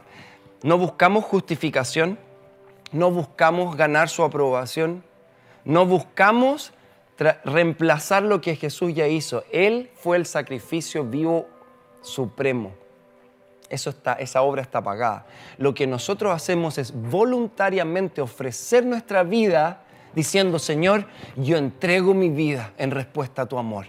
no 0.64 0.78
buscamos 0.78 1.26
justificación, 1.26 2.18
no 2.94 3.12
buscamos 3.12 3.76
ganar 3.76 4.08
su 4.08 4.24
aprobación, 4.24 5.04
no 5.66 5.86
buscamos 5.86 6.72
reemplazar 7.44 8.24
lo 8.24 8.42
que 8.42 8.56
Jesús 8.56 8.94
ya 8.94 9.08
hizo. 9.08 9.44
Él 9.52 9.90
fue 9.96 10.18
el 10.18 10.26
sacrificio 10.26 11.04
vivo 11.04 11.48
supremo. 12.02 12.72
Esa 13.70 14.42
obra 14.44 14.62
está 14.62 14.84
pagada. 14.84 15.26
Lo 15.58 15.74
que 15.74 15.88
nosotros 15.88 16.34
hacemos 16.34 16.78
es 16.78 16.94
voluntariamente 16.94 18.22
ofrecer 18.22 18.86
nuestra 18.86 19.24
vida 19.24 19.84
diciendo, 20.14 20.60
Señor, 20.60 21.08
yo 21.36 21.58
entrego 21.58 22.14
mi 22.14 22.30
vida 22.30 22.74
en 22.78 22.92
respuesta 22.92 23.44
a 23.44 23.46
tu 23.48 23.58
amor. 23.58 23.88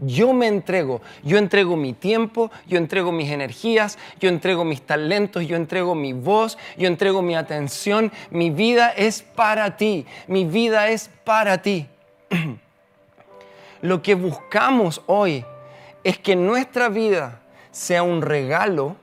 Yo 0.00 0.32
me 0.32 0.46
entrego, 0.46 1.02
yo 1.22 1.36
entrego 1.36 1.76
mi 1.76 1.92
tiempo, 1.92 2.50
yo 2.66 2.78
entrego 2.78 3.12
mis 3.12 3.30
energías, 3.30 3.98
yo 4.18 4.30
entrego 4.30 4.64
mis 4.64 4.80
talentos, 4.80 5.46
yo 5.46 5.56
entrego 5.56 5.94
mi 5.94 6.14
voz, 6.14 6.56
yo 6.78 6.86
entrego 6.86 7.20
mi 7.20 7.36
atención. 7.36 8.10
Mi 8.30 8.48
vida 8.48 8.90
es 8.90 9.22
para 9.22 9.76
ti, 9.76 10.06
mi 10.26 10.46
vida 10.46 10.88
es 10.88 11.10
para 11.24 11.60
ti. 11.60 11.86
Lo 13.82 14.02
que 14.02 14.14
buscamos 14.14 15.02
hoy 15.06 15.44
es 16.02 16.18
que 16.18 16.34
nuestra 16.34 16.88
vida 16.88 17.42
sea 17.70 18.02
un 18.02 18.22
regalo 18.22 18.96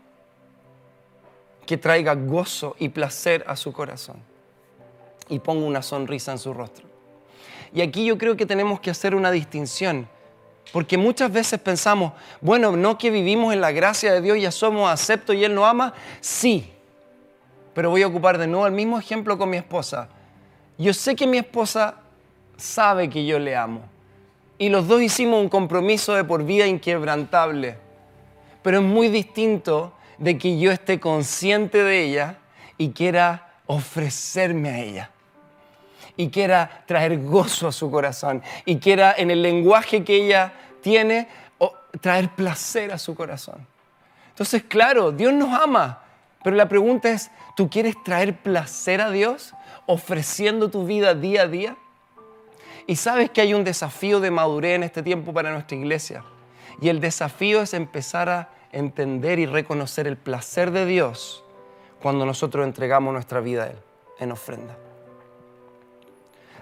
que 1.68 1.77
traiga 1.77 2.16
gozo 2.16 2.75
y 2.80 2.89
placer 2.89 3.44
a 3.48 3.56
su 3.56 3.72
corazón 3.72 4.18
y 5.30 5.39
ponga 5.39 5.66
una 5.66 5.84
sonrisa 5.84 6.32
en 6.32 6.39
su 6.39 6.54
rostro. 6.54 6.88
Y 7.74 7.82
aquí 7.82 8.06
yo 8.06 8.18
creo 8.18 8.36
que 8.36 8.46
tenemos 8.46 8.80
que 8.80 8.89
hacer 8.89 9.13
una 9.13 9.30
distinción 9.30 10.08
porque 10.71 10.97
muchas 10.97 11.31
veces 11.31 11.59
pensamos, 11.59 12.13
bueno, 12.41 12.75
no 12.75 12.97
que 12.97 13.09
vivimos 13.09 13.53
en 13.53 13.62
la 13.62 13.71
gracia 13.71 14.13
de 14.13 14.21
Dios, 14.21 14.39
ya 14.39 14.51
somos 14.51 14.89
aceptos 14.89 15.36
y 15.36 15.43
Él 15.43 15.55
nos 15.55 15.65
ama. 15.65 15.93
Sí, 16.19 16.71
pero 17.74 17.89
voy 17.89 18.03
a 18.03 18.07
ocupar 18.07 18.38
de 18.38 18.47
nuevo 18.47 18.65
el 18.67 18.74
mismo 18.74 19.00
ejemplo 19.00 19.38
con 19.38 19.50
mi 19.50 19.57
esposa. 19.57 20.09
Yo 20.77 20.93
sé 20.93 21.15
que 21.15 21.27
mi 21.27 21.38
esposa 21.38 21.95
sabe 22.57 23.09
que 23.09 23.25
yo 23.25 23.39
le 23.39 23.55
amo. 23.55 23.81
Y 24.57 24.69
los 24.69 24.88
dos 24.88 25.01
hicimos 25.01 25.39
un 25.39 25.50
compromiso 25.50 26.13
de 26.13 26.24
por 26.24 26.43
vida 26.43 26.65
inquebrantable. 26.65 27.77
Pero 28.63 28.79
es 28.79 28.83
muy 28.83 29.07
distinto 29.07 29.93
de 30.17 30.38
que 30.38 30.59
yo 30.59 30.71
esté 30.71 31.00
consciente 31.00 31.83
de 31.83 32.03
ella 32.03 32.38
y 32.77 32.89
quiera 32.89 33.59
ofrecerme 33.67 34.70
a 34.70 34.79
ella 34.79 35.11
y 36.18 36.30
quiera 36.30 36.84
traer 36.86 37.24
gozo 37.24 37.68
a 37.68 37.72
su 37.72 37.90
corazón 37.90 38.42
y 38.66 38.77
quiera 38.80 39.14
en 39.16 39.32
el 39.32 39.42
lenguaje 39.42 40.03
que 40.03 40.16
ella 40.16 40.51
tiene 40.82 41.27
traer 42.01 42.30
placer 42.30 42.92
a 42.92 42.98
su 42.98 43.16
corazón. 43.16 43.66
Entonces, 44.30 44.64
claro, 44.64 45.12
Dios 45.12 45.34
nos 45.34 45.53
ama, 45.53 46.03
pero 46.44 46.56
la 46.56 46.68
pregunta 46.68 47.10
es, 47.10 47.32
¿tú 47.56 47.70
quieres 47.70 47.96
traer 48.03 48.38
placer 48.38 49.01
a 49.01 49.10
Dios 49.10 49.53
ofreciendo 49.86 50.70
tu 50.70 50.86
vida 50.86 51.14
día 51.14 51.44
a 51.44 51.48
día? 51.48 51.77
Y 52.86 52.96
sabes 52.96 53.30
que 53.32 53.42
hay 53.42 53.53
un 53.53 53.64
desafío 53.64 54.20
de 54.20 54.32
madurez 54.32 54.75
en 54.75 54.84
este 54.84 55.03
tiempo 55.03 55.34
para 55.34 55.51
nuestra 55.51 55.75
iglesia. 55.75 56.24
Y 56.82 56.90
el 56.90 57.00
desafío 57.00 57.62
es 57.62 57.74
empezar 57.74 58.30
a 58.30 58.50
entender 58.72 59.40
y 59.40 59.46
reconocer 59.46 60.08
el 60.08 60.18
placer 60.18 60.72
de 60.72 60.86
Dios 60.86 61.44
cuando 62.01 62.25
nosotros 62.25 62.66
entregamos 62.66 63.14
nuestra 63.14 63.40
vida 63.40 63.64
a 63.64 63.68
Él 63.68 63.77
en 64.20 64.32
ofrenda 64.32 64.77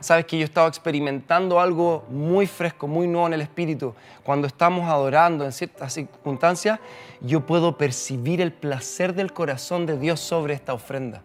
sabes 0.06 0.26
que 0.26 0.38
yo 0.38 0.44
he 0.44 0.46
estado 0.46 0.68
experimentando 0.68 1.60
algo 1.60 2.06
muy 2.10 2.46
fresco, 2.46 2.88
muy 2.88 3.08
nuevo 3.08 3.28
en 3.28 3.34
el 3.34 3.42
espíritu. 3.42 3.96
Cuando 4.24 4.46
estamos 4.48 4.88
adorando 4.88 5.44
en 5.44 5.52
ciertas 5.52 5.94
circunstancias, 5.94 6.80
yo 7.22 7.42
puedo 7.42 7.78
percibir 7.78 8.40
el 8.40 8.54
placer 8.54 9.16
del 9.16 9.34
corazón 9.34 9.86
de 9.86 9.98
Dios 9.98 10.20
sobre 10.20 10.54
esta 10.54 10.74
ofrenda. 10.74 11.24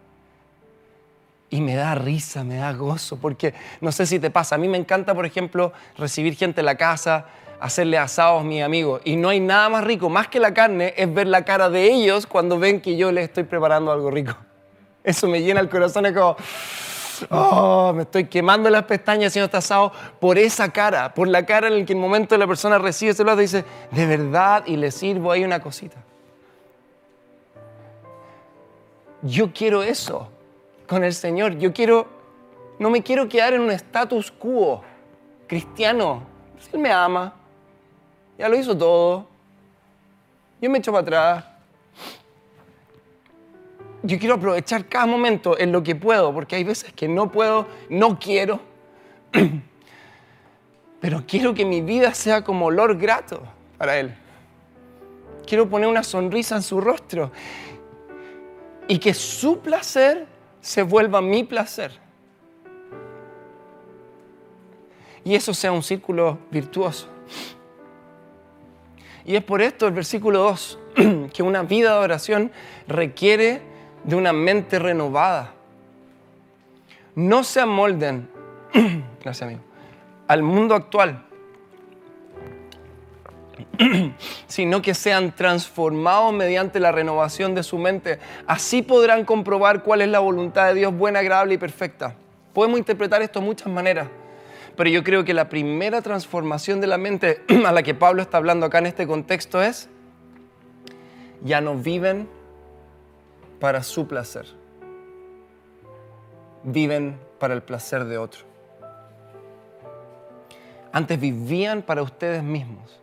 Y 1.51 1.61
me 1.61 1.75
da 1.75 1.95
risa, 1.95 2.43
me 2.43 2.57
da 2.57 2.73
gozo, 2.73 3.17
porque 3.17 3.53
no 3.81 3.93
sé 3.93 4.07
si 4.07 4.19
te 4.19 4.31
pasa, 4.31 4.55
a 4.55 4.59
mí 4.59 4.67
me 4.67 4.79
encanta, 4.79 5.15
por 5.15 5.27
ejemplo, 5.27 5.73
recibir 5.99 6.35
gente 6.35 6.61
en 6.61 6.67
la 6.67 6.77
casa, 6.77 7.27
hacerle 7.61 7.99
asados 7.99 8.41
a 8.41 8.45
mis 8.45 8.63
amigos. 8.63 9.03
Y 9.05 9.17
no 9.17 9.29
hay 9.29 9.41
nada 9.41 9.69
más 9.69 9.85
rico, 9.85 10.09
más 10.09 10.29
que 10.29 10.41
la 10.41 10.55
carne, 10.55 10.95
es 10.97 11.13
ver 11.13 11.27
la 11.27 11.45
cara 11.45 11.69
de 11.69 11.85
ellos 11.93 12.27
cuando 12.27 12.59
ven 12.59 12.81
que 12.81 12.97
yo 12.97 13.13
les 13.13 13.25
estoy 13.25 13.45
preparando 13.45 13.93
algo 13.93 14.11
rico. 14.11 14.35
Eso 15.05 15.29
me 15.29 15.43
llena 15.43 15.61
el 15.61 15.69
corazón, 15.69 16.07
es 16.07 16.13
como, 16.13 16.37
oh, 17.31 17.93
me 17.95 18.03
estoy 18.03 18.25
quemando 18.27 18.71
las 18.71 18.85
pestañas 18.85 19.29
haciendo 19.29 19.47
este 19.47 19.57
asado 19.57 19.93
por 20.19 20.39
esa 20.39 20.71
cara, 20.71 21.13
por 21.13 21.29
la 21.29 21.45
cara 21.45 21.69
en 21.69 21.81
la 21.81 21.85
que 21.85 21.93
el 21.93 21.99
momento 21.99 22.37
la 22.39 22.47
persona 22.47 22.79
recibe 22.79 23.13
ese 23.13 23.23
plato 23.23 23.41
y 23.41 23.45
dice, 23.45 23.65
de 23.91 24.07
verdad, 24.07 24.65
y 24.67 24.77
le 24.77 24.91
sirvo 24.91 25.31
ahí 25.31 25.45
una 25.45 25.61
cosita. 25.61 25.97
Yo 29.23 29.53
quiero 29.53 29.83
eso 29.83 30.29
con 30.87 31.05
el 31.05 31.13
Señor. 31.13 31.59
Yo 31.59 31.73
quiero, 31.73 32.07
no 32.79 32.91
me 32.91 33.03
quiero 33.03 33.29
quedar 33.29 33.53
en 33.55 33.61
un 33.61 33.71
status 33.71 34.31
quo 34.31 34.83
cristiano. 35.47 36.23
Él 36.73 36.79
me 36.79 36.93
ama, 36.93 37.35
ya 38.39 38.49
lo 38.49 38.57
hizo 38.57 38.77
todo. 38.77 39.27
Yo 40.61 40.71
me 40.71 40.79
echo 40.79 40.93
para 40.93 41.03
atrás 41.03 41.50
yo 44.03 44.19
quiero 44.19 44.37
aprovechar 44.37 44.87
cada 44.87 45.07
momento 45.07 45.59
en 45.59 45.73
lo 45.73 45.83
que 45.83 45.95
puedo, 45.95 46.33
porque 46.33 46.57
hay 46.57 46.65
veces 46.65 46.93
que 46.93 47.09
no 47.09 47.31
puedo, 47.31 47.67
no 47.89 48.19
quiero, 48.19 48.61
pero 51.01 51.25
quiero 51.27 51.55
que 51.55 51.65
mi 51.65 51.81
vida 51.83 52.15
sea 52.15 52.43
como 52.43 52.67
olor 52.67 52.97
grato 52.97 53.43
para 53.77 53.99
Él. 53.99 54.15
Quiero 55.47 55.69
poner 55.69 55.89
una 55.89 56.03
sonrisa 56.03 56.57
en 56.57 56.63
su 56.63 56.81
rostro 56.81 57.33
y 58.89 58.99
que 58.99 59.15
su 59.15 59.59
placer 59.59 60.27
se 60.61 60.83
vuelva 60.83 61.21
mi 61.21 61.45
placer. 61.45 61.93
Y 65.25 65.35
eso 65.35 65.53
sea 65.53 65.73
un 65.73 65.83
círculo 65.83 66.39
virtuoso. 66.51 67.09
Y 69.25 69.37
es 69.37 69.45
por 69.45 69.61
esto 69.61 69.87
el 69.87 69.93
versículo 69.93 70.41
2, 70.41 70.79
que 71.33 71.43
una 71.43 71.63
vida 71.63 71.93
de 71.93 72.05
oración 72.05 72.53
requiere 72.89 73.70
de 74.05 74.17
una 74.17 74.33
mente 74.33 74.79
renovada. 74.79 75.53
No 77.15 77.45
se 77.45 77.61
amolden, 77.61 78.29
al 80.29 80.43
mundo 80.43 80.75
actual, 80.75 81.25
sino 84.47 84.81
que 84.81 84.95
sean 84.95 85.35
transformados 85.35 86.33
mediante 86.33 86.81
la 86.81 86.93
renovación 86.93 87.55
de 87.55 87.63
su 87.63 87.79
mente. 87.79 88.19
Así 88.47 88.83
podrán 88.83 89.25
comprobar 89.25 89.83
cuál 89.83 90.03
es 90.03 90.09
la 90.09 90.21
voluntad 90.21 90.69
de 90.69 90.75
Dios 90.75 90.95
buena, 90.95 91.19
agradable 91.19 91.55
y 91.55 91.59
perfecta. 91.59 92.15
Podemos 92.53 92.79
interpretar 92.79 93.23
esto 93.23 93.41
de 93.41 93.47
muchas 93.47 93.69
maneras, 93.69 94.09
pero 94.77 94.89
yo 94.89 95.05
creo 95.05 95.25
que 95.25 95.35
la 95.35 95.49
primera 95.49 96.01
transformación 96.03 96.81
de 96.81 96.87
la 96.87 96.99
mente 96.99 97.43
a 97.67 97.73
la 97.73 97.83
que 97.83 97.95
Pablo 97.95 98.23
está 98.23 98.39
hablando 98.39 98.67
acá 98.67 98.79
en 98.79 98.87
este 98.87 99.07
contexto 99.07 99.63
es, 99.63 99.89
ya 101.43 101.61
no 101.61 101.77
viven 101.77 102.29
para 103.61 103.83
su 103.83 104.09
placer. 104.09 104.47
Viven 106.65 107.21
para 107.39 107.55
el 107.55 107.63
placer 107.63 108.05
de 108.07 108.19
otro. 108.19 108.41
Antes 110.93 111.21
vivían 111.21 111.83
para 111.83 112.03
ustedes 112.03 112.43
mismos. 112.43 113.01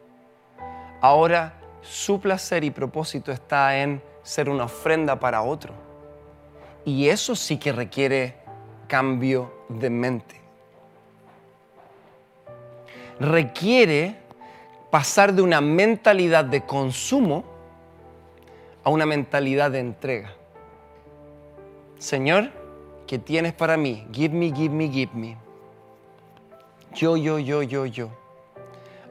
Ahora 1.00 1.54
su 1.82 2.20
placer 2.20 2.64
y 2.64 2.72
propósito 2.72 3.32
está 3.32 3.78
en 3.78 4.02
ser 4.24 4.50
una 4.50 4.66
ofrenda 4.66 5.20
para 5.20 5.42
otro. 5.42 5.74
Y 6.84 7.08
eso 7.08 7.36
sí 7.36 7.58
que 7.58 7.72
requiere 7.72 8.36
cambio 8.88 9.54
de 9.70 9.90
mente. 9.90 10.42
Requiere 13.20 14.18
pasar 14.90 15.34
de 15.34 15.42
una 15.42 15.62
mentalidad 15.62 16.46
de 16.46 16.62
consumo 16.66 17.44
a 18.84 18.90
una 18.90 19.06
mentalidad 19.06 19.72
de 19.72 19.80
entrega. 19.80 20.34
Señor, 22.00 22.52
¿qué 23.08 23.18
tienes 23.18 23.54
para 23.54 23.78
mí? 23.78 24.08
Give 24.12 24.36
me, 24.36 24.52
give 24.54 24.70
me, 24.70 24.90
give 24.90 25.12
me. 25.14 25.38
Yo, 26.94 27.18
yo, 27.18 27.40
yo, 27.40 27.64
yo, 27.64 27.86
yo. 27.86 28.10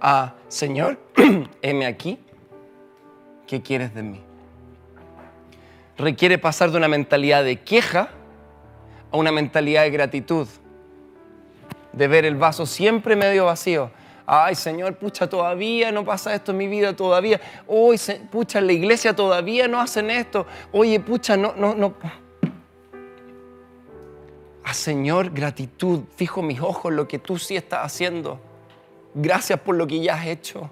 Ah, 0.01 0.35
Señor, 0.49 0.99
heme 1.63 1.87
aquí. 1.87 2.19
¿Qué 3.47 3.63
quieres 3.63 3.95
de 3.95 4.03
mí? 4.03 4.21
Requiere 5.97 6.39
pasar 6.39 6.71
de 6.71 6.77
una 6.77 6.89
mentalidad 6.89 7.45
de 7.45 7.61
queja 7.61 8.11
a 9.11 9.17
una 9.17 9.33
mentalidad 9.33 9.83
de 9.83 9.91
gratitud. 9.91 10.49
De 11.93 12.09
ver 12.09 12.25
el 12.25 12.37
vaso 12.37 12.67
siempre 12.67 13.17
medio 13.17 13.47
vacío 13.47 13.91
ay 14.27 14.57
Señor, 14.57 14.97
pucha, 14.97 15.29
todavía 15.29 15.93
no 15.93 16.05
pasa 16.05 16.35
esto 16.35 16.51
en 16.51 16.59
mi 16.59 16.67
vida, 16.67 16.95
todavía, 16.95 17.41
pucha, 18.31 18.59
en 18.59 18.67
la 18.67 18.73
iglesia 18.73 19.15
todavía 19.15 19.69
no 19.69 19.81
hacen 19.81 20.11
esto, 20.11 20.47
oye, 20.73 20.99
pucha, 21.01 21.37
no, 21.37 21.55
no, 21.57 21.75
no. 21.75 21.95
Ah, 24.69 24.75
Señor, 24.75 25.31
gratitud, 25.31 26.01
fijo 26.17 26.43
mis 26.43 26.61
ojos 26.61 26.91
en 26.91 26.97
lo 26.97 27.07
que 27.07 27.21
tú 27.21 27.39
sí 27.39 27.55
estás 27.55 27.85
haciendo. 27.85 28.41
Gracias 29.15 29.61
por 29.61 29.77
lo 29.77 29.87
que 29.87 30.01
ya 30.01 30.17
has 30.17 30.27
hecho. 30.27 30.69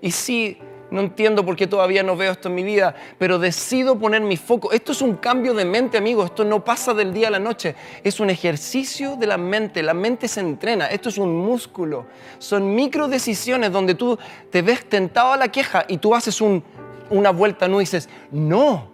Y 0.00 0.12
sí, 0.12 0.56
no 0.90 1.02
entiendo 1.02 1.44
por 1.44 1.54
qué 1.54 1.66
todavía 1.66 2.02
no 2.02 2.16
veo 2.16 2.32
esto 2.32 2.48
en 2.48 2.54
mi 2.54 2.62
vida, 2.62 2.94
pero 3.18 3.38
decido 3.38 3.98
poner 3.98 4.22
mi 4.22 4.38
foco. 4.38 4.72
Esto 4.72 4.92
es 4.92 5.02
un 5.02 5.16
cambio 5.16 5.52
de 5.52 5.66
mente, 5.66 5.98
amigo. 5.98 6.24
Esto 6.24 6.42
no 6.42 6.64
pasa 6.64 6.94
del 6.94 7.12
día 7.12 7.28
a 7.28 7.32
la 7.32 7.38
noche. 7.38 7.74
Es 8.02 8.18
un 8.18 8.30
ejercicio 8.30 9.16
de 9.16 9.26
la 9.26 9.36
mente. 9.36 9.82
La 9.82 9.92
mente 9.92 10.26
se 10.26 10.40
entrena. 10.40 10.86
Esto 10.86 11.10
es 11.10 11.18
un 11.18 11.36
músculo. 11.36 12.06
Son 12.38 12.74
micro 12.74 13.08
decisiones 13.08 13.70
donde 13.70 13.94
tú 13.94 14.18
te 14.50 14.62
ves 14.62 14.88
tentado 14.88 15.34
a 15.34 15.36
la 15.36 15.48
queja 15.48 15.84
y 15.86 15.98
tú 15.98 16.14
haces 16.14 16.40
una 16.40 17.28
vuelta, 17.28 17.68
no 17.68 17.80
dices, 17.80 18.08
no, 18.30 18.88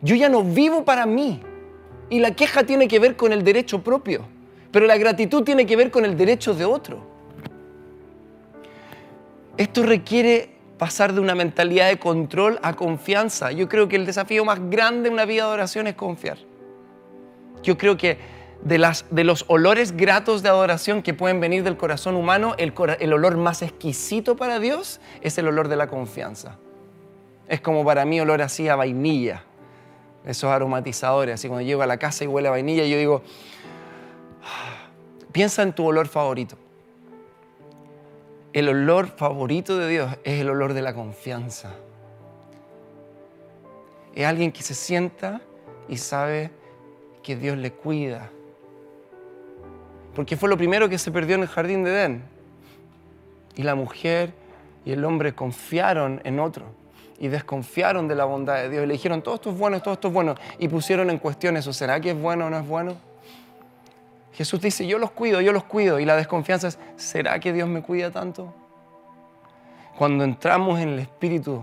yo 0.00 0.14
ya 0.14 0.28
no 0.28 0.44
vivo 0.44 0.84
para 0.84 1.06
mí. 1.06 1.42
Y 2.10 2.18
la 2.18 2.32
queja 2.32 2.64
tiene 2.64 2.88
que 2.88 2.98
ver 2.98 3.16
con 3.16 3.32
el 3.32 3.42
derecho 3.44 3.82
propio, 3.82 4.26
pero 4.70 4.86
la 4.86 4.98
gratitud 4.98 5.42
tiene 5.42 5.64
que 5.64 5.76
ver 5.76 5.90
con 5.90 6.04
el 6.04 6.16
derecho 6.16 6.54
de 6.54 6.64
otro. 6.64 6.98
Esto 9.56 9.82
requiere 9.84 10.50
pasar 10.76 11.12
de 11.12 11.20
una 11.20 11.34
mentalidad 11.34 11.88
de 11.88 11.98
control 11.98 12.58
a 12.62 12.74
confianza. 12.74 13.52
Yo 13.52 13.68
creo 13.68 13.88
que 13.88 13.96
el 13.96 14.06
desafío 14.06 14.44
más 14.44 14.58
grande 14.70 15.08
en 15.08 15.14
una 15.14 15.24
vida 15.24 15.42
de 15.42 15.48
adoración 15.48 15.86
es 15.86 15.94
confiar. 15.94 16.38
Yo 17.62 17.76
creo 17.76 17.96
que 17.96 18.18
de, 18.62 18.78
las, 18.78 19.04
de 19.10 19.24
los 19.24 19.44
olores 19.48 19.96
gratos 19.96 20.42
de 20.42 20.48
adoración 20.48 21.02
que 21.02 21.14
pueden 21.14 21.40
venir 21.40 21.62
del 21.62 21.76
corazón 21.76 22.16
humano, 22.16 22.54
el, 22.58 22.72
el 22.98 23.12
olor 23.12 23.36
más 23.36 23.62
exquisito 23.62 24.36
para 24.36 24.58
Dios 24.58 25.00
es 25.20 25.38
el 25.38 25.48
olor 25.48 25.68
de 25.68 25.76
la 25.76 25.86
confianza. 25.86 26.56
Es 27.46 27.60
como 27.60 27.84
para 27.84 28.04
mí 28.04 28.20
olor 28.20 28.42
así 28.42 28.68
a 28.68 28.76
vainilla, 28.76 29.44
esos 30.24 30.50
aromatizadores, 30.50 31.34
así 31.34 31.48
cuando 31.48 31.66
llego 31.66 31.82
a 31.82 31.86
la 31.86 31.98
casa 31.98 32.24
y 32.24 32.26
huele 32.26 32.48
a 32.48 32.52
vainilla, 32.52 32.84
yo 32.84 32.98
digo, 32.98 33.22
piensa 35.32 35.62
en 35.62 35.72
tu 35.72 35.86
olor 35.86 36.08
favorito 36.08 36.56
el 38.52 38.68
olor 38.68 39.08
favorito 39.08 39.78
de 39.78 39.88
Dios 39.88 40.16
es 40.24 40.40
el 40.40 40.50
olor 40.50 40.74
de 40.74 40.82
la 40.82 40.94
confianza. 40.94 41.74
Es 44.14 44.26
alguien 44.26 44.50
que 44.50 44.62
se 44.62 44.74
sienta 44.74 45.40
y 45.88 45.96
sabe 45.98 46.50
que 47.22 47.36
Dios 47.36 47.56
le 47.56 47.72
cuida. 47.72 48.30
Porque 50.14 50.36
fue 50.36 50.48
lo 50.48 50.56
primero 50.56 50.88
que 50.88 50.98
se 50.98 51.12
perdió 51.12 51.36
en 51.36 51.42
el 51.42 51.48
jardín 51.48 51.84
de 51.84 51.90
Edén. 51.90 52.24
Y 53.54 53.62
la 53.62 53.76
mujer 53.76 54.32
y 54.84 54.92
el 54.92 55.04
hombre 55.04 55.32
confiaron 55.32 56.20
en 56.24 56.40
otro 56.40 56.79
y 57.20 57.28
desconfiaron 57.28 58.08
de 58.08 58.14
la 58.14 58.24
bondad 58.24 58.56
de 58.56 58.70
Dios. 58.70 58.82
Y 58.82 58.86
le 58.86 58.94
dijeron, 58.94 59.20
todo 59.22 59.34
esto 59.34 59.50
es 59.50 59.58
bueno, 59.58 59.80
todo 59.80 59.94
esto 59.94 60.08
es 60.08 60.14
bueno. 60.14 60.34
Y 60.58 60.68
pusieron 60.68 61.10
en 61.10 61.18
cuestión 61.18 61.56
eso, 61.58 61.72
¿será 61.72 62.00
que 62.00 62.10
es 62.12 62.20
bueno 62.20 62.46
o 62.46 62.50
no 62.50 62.58
es 62.58 62.66
bueno? 62.66 62.96
Jesús 64.32 64.60
dice, 64.62 64.86
yo 64.86 64.98
los 64.98 65.10
cuido, 65.10 65.42
yo 65.42 65.52
los 65.52 65.64
cuido. 65.64 66.00
Y 66.00 66.06
la 66.06 66.16
desconfianza 66.16 66.68
es, 66.68 66.78
¿será 66.96 67.38
que 67.38 67.52
Dios 67.52 67.68
me 67.68 67.82
cuida 67.82 68.10
tanto? 68.10 68.54
Cuando 69.98 70.24
entramos 70.24 70.80
en 70.80 70.88
el 70.88 70.98
espíritu 70.98 71.62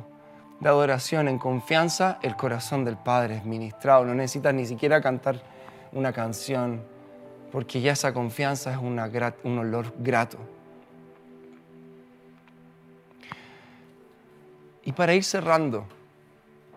de 0.60 0.70
adoración, 0.70 1.28
en 1.28 1.40
confianza, 1.40 2.20
el 2.22 2.36
corazón 2.36 2.86
del 2.86 2.98
Padre 2.98 3.38
es 3.38 3.46
ministrado. 3.46 4.06
No 4.06 4.14
necesitas 4.14 4.54
ni 4.54 4.68
siquiera 4.68 5.02
cantar 5.02 5.42
una 5.92 6.14
canción, 6.14 6.84
porque 7.52 7.82
ya 7.82 7.94
esa 7.94 8.14
confianza 8.14 8.72
es 8.72 8.78
un 8.78 9.58
olor 9.58 9.92
grato. 9.98 10.38
Y 14.88 14.94
para 14.94 15.14
ir 15.14 15.26
cerrando, 15.26 15.84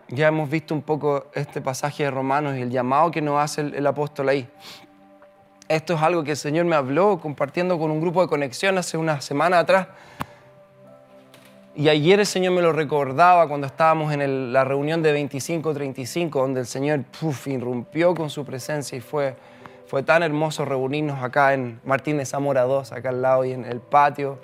ya 0.09 0.27
hemos 0.27 0.49
visto 0.49 0.73
un 0.73 0.81
poco 0.81 1.27
este 1.33 1.61
pasaje 1.61 2.03
de 2.03 2.11
Romanos 2.11 2.57
y 2.57 2.61
el 2.61 2.69
llamado 2.69 3.09
que 3.09 3.21
nos 3.21 3.39
hace 3.39 3.61
el 3.61 3.87
apóstol 3.87 4.27
ahí. 4.27 4.49
Esto 5.69 5.93
es 5.93 6.01
algo 6.01 6.21
que 6.21 6.31
el 6.31 6.37
Señor 6.37 6.65
me 6.65 6.75
habló 6.75 7.21
compartiendo 7.21 7.79
con 7.79 7.89
un 7.89 8.01
grupo 8.01 8.21
de 8.21 8.27
conexión 8.27 8.77
hace 8.77 8.97
una 8.97 9.21
semana 9.21 9.59
atrás. 9.59 9.87
Y 11.73 11.87
ayer 11.87 12.19
el 12.19 12.25
Señor 12.25 12.51
me 12.51 12.61
lo 12.61 12.73
recordaba 12.73 13.47
cuando 13.47 13.65
estábamos 13.67 14.11
en 14.11 14.51
la 14.51 14.65
reunión 14.65 15.01
de 15.01 15.15
25-35, 15.15 16.31
donde 16.31 16.59
el 16.59 16.65
Señor 16.65 17.05
irrumpió 17.45 18.13
con 18.13 18.29
su 18.29 18.43
presencia 18.43 18.97
y 18.97 18.99
fue, 18.99 19.37
fue 19.87 20.03
tan 20.03 20.21
hermoso 20.21 20.65
reunirnos 20.65 21.23
acá 21.23 21.53
en 21.53 21.79
Martínez 21.85 22.27
Zamora 22.27 22.63
2, 22.63 22.91
acá 22.91 23.07
al 23.07 23.21
lado 23.21 23.45
y 23.45 23.53
en 23.53 23.63
el 23.63 23.79
patio. 23.79 24.37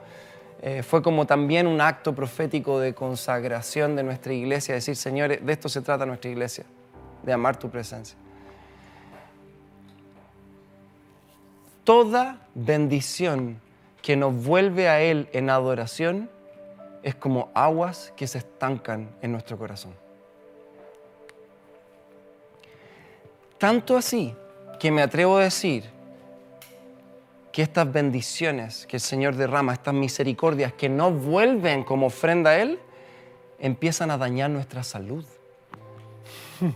Eh, 0.67 0.84
fue 0.84 1.01
como 1.01 1.25
también 1.25 1.65
un 1.65 1.80
acto 1.80 2.13
profético 2.13 2.80
de 2.80 2.93
consagración 2.93 3.95
de 3.95 4.03
nuestra 4.03 4.34
iglesia, 4.34 4.75
decir, 4.75 4.95
Señor, 4.95 5.39
de 5.39 5.53
esto 5.53 5.69
se 5.69 5.82
trata 5.82 6.06
nuestra 6.06 6.30
iglesia, 6.30 6.65
de 7.23 7.32
amar 7.32 7.58
tu 7.58 7.69
presencia. 7.69 8.17
toda 11.88 12.45
bendición 12.53 13.62
que 14.01 14.17
nos 14.17 14.34
vuelve 14.43 14.89
a 14.89 14.99
Él 14.99 15.30
en 15.32 15.49
adoración 15.49 16.30
es 17.01 17.15
como 17.15 17.49
aguas 17.53 18.12
que 18.17 18.27
se 18.27 18.39
estancan 18.39 19.10
en 19.21 19.32
nuestro 19.32 19.58
corazón. 19.58 19.93
Tanto 23.58 23.95
así 23.95 24.36
que 24.82 24.91
me 24.91 25.01
atrevo 25.01 25.38
a 25.38 25.43
decir 25.43 25.86
que 27.58 27.63
estas 27.63 27.91
bendiciones 27.91 28.86
que 28.86 28.98
el 28.98 29.02
Señor 29.02 29.36
derrama, 29.36 29.74
estas 29.74 29.96
misericordias 29.96 30.74
que 30.74 30.89
no 30.89 31.10
vuelven 31.10 31.84
como 31.84 32.06
ofrenda 32.06 32.52
a 32.52 32.60
Él, 32.60 32.78
empiezan 33.58 34.12
a 34.12 34.17
dañar 34.20 34.52
nuestra 34.52 34.84
salud. 34.84 35.26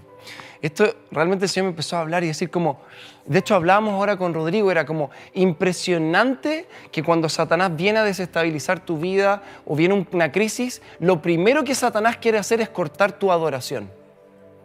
Esto 0.64 0.86
realmente 1.12 1.46
el 1.46 1.50
Señor 1.50 1.66
me 1.66 1.70
empezó 1.70 1.98
a 1.98 2.00
hablar 2.00 2.24
y 2.24 2.28
decir 2.30 2.50
como, 2.50 2.82
de 3.28 3.38
hecho 3.38 3.54
hablábamos 3.54 3.94
ahora 3.94 4.18
con 4.18 4.34
Rodrigo, 4.34 4.72
era 4.72 4.84
como 4.84 5.12
impresionante 5.36 6.68
que 6.92 7.04
cuando 7.04 7.30
Satanás 7.30 7.76
viene 7.76 8.00
a 8.00 8.04
desestabilizar 8.04 8.84
tu 8.84 8.98
vida 8.98 9.44
o 9.68 9.76
viene 9.76 10.08
una 10.12 10.32
crisis, 10.32 10.82
lo 10.98 11.22
primero 11.22 11.64
que 11.64 11.76
Satanás 11.76 12.18
quiere 12.18 12.40
hacer 12.40 12.60
es 12.60 12.70
cortar 12.70 13.12
tu 13.12 13.32
adoración. 13.32 13.88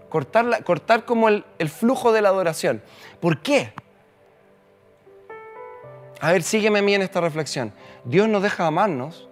Cortar, 0.08 0.64
cortar 0.64 1.04
como 1.04 1.28
el, 1.28 1.44
el 1.58 1.68
flujo 1.68 2.10
de 2.10 2.22
la 2.22 2.30
adoración. 2.30 2.80
¿Por 3.20 3.42
qué? 3.42 3.74
A 6.20 6.32
ver, 6.32 6.42
sígueme 6.42 6.78
a 6.78 6.82
mí 6.82 6.94
en 6.94 7.02
esta 7.02 7.20
reflexión. 7.20 7.72
Dios 8.04 8.28
no 8.28 8.40
deja 8.40 8.64
de 8.64 8.68
amarnos, 8.68 9.28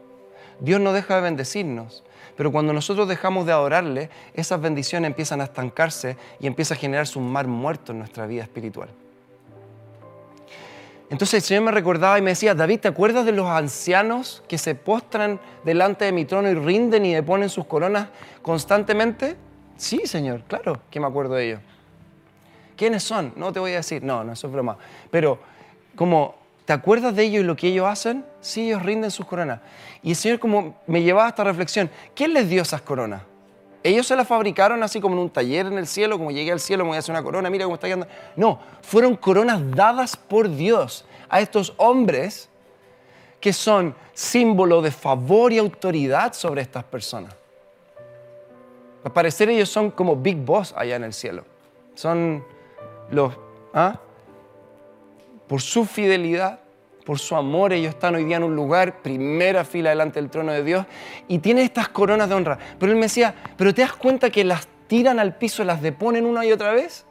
Dios 0.61 0.81
no 0.81 0.93
deja 0.93 1.17
de 1.17 1.23
bendecirnos, 1.23 2.05
pero 2.37 2.53
cuando 2.53 2.73
nosotros 2.73 3.09
dejamos 3.09 3.47
de 3.47 3.53
adorarle, 3.53 4.11
esas 4.35 4.61
bendiciones 4.61 5.09
empiezan 5.09 5.41
a 5.41 5.45
estancarse 5.45 6.17
y 6.41 6.47
empieza 6.47 6.75
a 6.75 6.77
generarse 6.77 7.19
un 7.19 7.31
mar 7.31 7.47
muerto 7.47 7.93
en 7.93 7.99
nuestra 7.99 8.27
vida 8.27 8.43
espiritual. 8.43 8.91
Entonces 11.11 11.35
el 11.35 11.43
Señor 11.43 11.65
me 11.65 11.71
recordaba 11.71 12.19
y 12.19 12.23
me 12.23 12.31
decía, 12.31 12.55
David, 12.55 12.81
¿te 12.81 12.89
acuerdas 12.89 13.25
de 13.25 13.33
los 13.33 13.47
ancianos 13.47 14.43
que 14.49 14.59
se 14.59 14.75
postran 14.75 15.39
delante 15.65 16.07
de 16.07 16.13
mi 16.13 16.25
trono 16.25 16.51
y 16.51 16.55
rinden 16.55 17.05
y 17.07 17.15
deponen 17.15 17.49
sus 17.49 17.67
coronas 17.67 18.09
constantemente? 18.43 19.37
Sí, 19.77 20.03
Señor, 20.07 20.43
claro 20.45 20.81
que 20.91 21.01
me 21.01 21.07
acuerdo 21.07 21.35
de 21.35 21.47
ellos. 21.47 21.61
¿Quiénes 22.77 23.05
son? 23.05 23.33
No 23.37 23.53
te 23.53 23.61
voy 23.61 23.73
a 23.73 23.77
decir, 23.77 24.03
no, 24.03 24.25
no, 24.25 24.33
eso 24.33 24.47
es 24.49 24.53
broma. 24.53 24.77
Pero 25.11 25.39
como 25.95 26.44
¿Te 26.65 26.73
acuerdas 26.73 27.15
de 27.15 27.25
ellos 27.25 27.43
y 27.43 27.47
lo 27.47 27.57
que 27.57 27.69
ellos 27.69 27.87
hacen? 27.87 28.25
Sí, 28.41 28.67
ellos 28.67 28.83
rinden 28.83 29.11
sus 29.11 29.27
coronas. 29.27 29.61
Y 30.03 30.11
el 30.11 30.17
Señor 30.17 30.39
como 30.39 30.77
me 30.87 31.03
llevaba 31.03 31.27
a 31.27 31.29
esta 31.29 31.45
reflexión, 31.45 31.91
¿quién 32.15 32.33
les 32.33 32.49
dio 32.49 32.63
esas 32.63 32.81
coronas? 32.81 33.23
Ellos 33.83 34.07
se 34.07 34.17
las 34.17 34.27
fabricaron 34.27 34.83
así 34.83 34.99
como 34.99 35.15
en 35.15 35.21
un 35.21 35.31
taller 35.31 35.67
en 35.67 35.77
el 35.77 35.87
cielo, 35.87 36.17
como 36.17 36.31
llegué 36.31 36.53
al 36.53 36.61
cielo, 36.61 36.85
me 36.85 36.89
voy 36.89 36.97
a 36.97 37.01
hacer 37.01 37.13
una 37.13 37.23
corona, 37.23 37.51
mira 37.51 37.65
cómo 37.65 37.75
está 37.75 37.87
quedando. 37.87 38.07
No, 38.35 38.59
fueron 38.81 39.15
coronas 39.15 39.61
dadas 39.73 40.17
por 40.17 40.49
Dios 40.49 41.05
a 41.29 41.41
estos 41.41 41.75
hombres 41.77 42.49
que 43.41 43.53
son 43.53 43.95
símbolo 44.15 44.81
de 44.81 44.91
favor 44.91 45.53
y 45.53 45.59
autoridad 45.59 46.33
sobre 46.33 46.63
estas 46.63 46.83
personas. 46.85 47.37
Al 49.05 49.13
parecer 49.13 49.51
ellos 49.51 49.69
son 49.69 49.91
como 49.91 50.17
Big 50.17 50.39
Boss 50.39 50.73
allá 50.75 50.97
en 50.97 51.05
el 51.05 51.13
cielo. 51.13 51.45
Son 51.95 52.43
los... 53.11 53.35
¿ah? 53.75 54.01
Por 55.47 55.61
su 55.61 55.85
fidelidad, 55.85 56.61
por 57.05 57.19
su 57.19 57.37
amor. 57.37 57.73
Ellos 57.73 57.95
están 57.95 58.15
hoy 58.15 58.25
día 58.25 58.37
en 58.37 58.45
un 58.45 58.57
lugar, 58.57 59.03
primera 59.03 59.65
fila 59.65 59.91
delante 59.91 60.21
del 60.21 60.31
trono 60.31 60.53
de 60.53 60.63
Dios, 60.63 60.87
y 61.29 61.39
tienen 61.39 61.65
estas 61.65 61.89
coronas 61.89 62.29
de 62.29 62.35
honra. 62.35 62.59
Pero 62.79 62.93
él 62.93 62.97
me 62.97 63.07
decía, 63.07 63.35
¿pero 63.57 63.73
te 63.75 63.83
das 63.83 63.93
cuenta 63.93 64.31
que 64.31 64.45
las 64.45 64.69
tiran 64.87 65.19
al 65.19 65.37
piso, 65.37 65.65
las 65.65 65.83
deponen 65.83 66.27
una 66.27 66.45
y 66.45 66.53
otra 66.53 66.73
vez? 66.73 67.07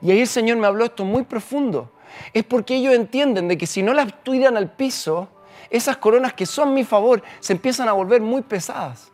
Y 0.00 0.10
ahí 0.10 0.20
el 0.20 0.28
Señor 0.28 0.56
me 0.56 0.66
habló 0.66 0.84
esto 0.84 1.04
muy 1.04 1.22
profundo. 1.22 1.92
Es 2.32 2.44
porque 2.44 2.74
ellos 2.74 2.94
entienden 2.94 3.48
de 3.48 3.56
que 3.56 3.66
si 3.66 3.82
no 3.82 3.94
las 3.94 4.22
tiran 4.22 4.56
al 4.56 4.72
piso, 4.72 5.28
esas 5.70 5.96
coronas 5.96 6.34
que 6.34 6.44
son 6.44 6.74
mi 6.74 6.84
favor 6.84 7.22
se 7.40 7.54
empiezan 7.54 7.88
a 7.88 7.92
volver 7.92 8.20
muy 8.20 8.42
pesadas. 8.42 9.11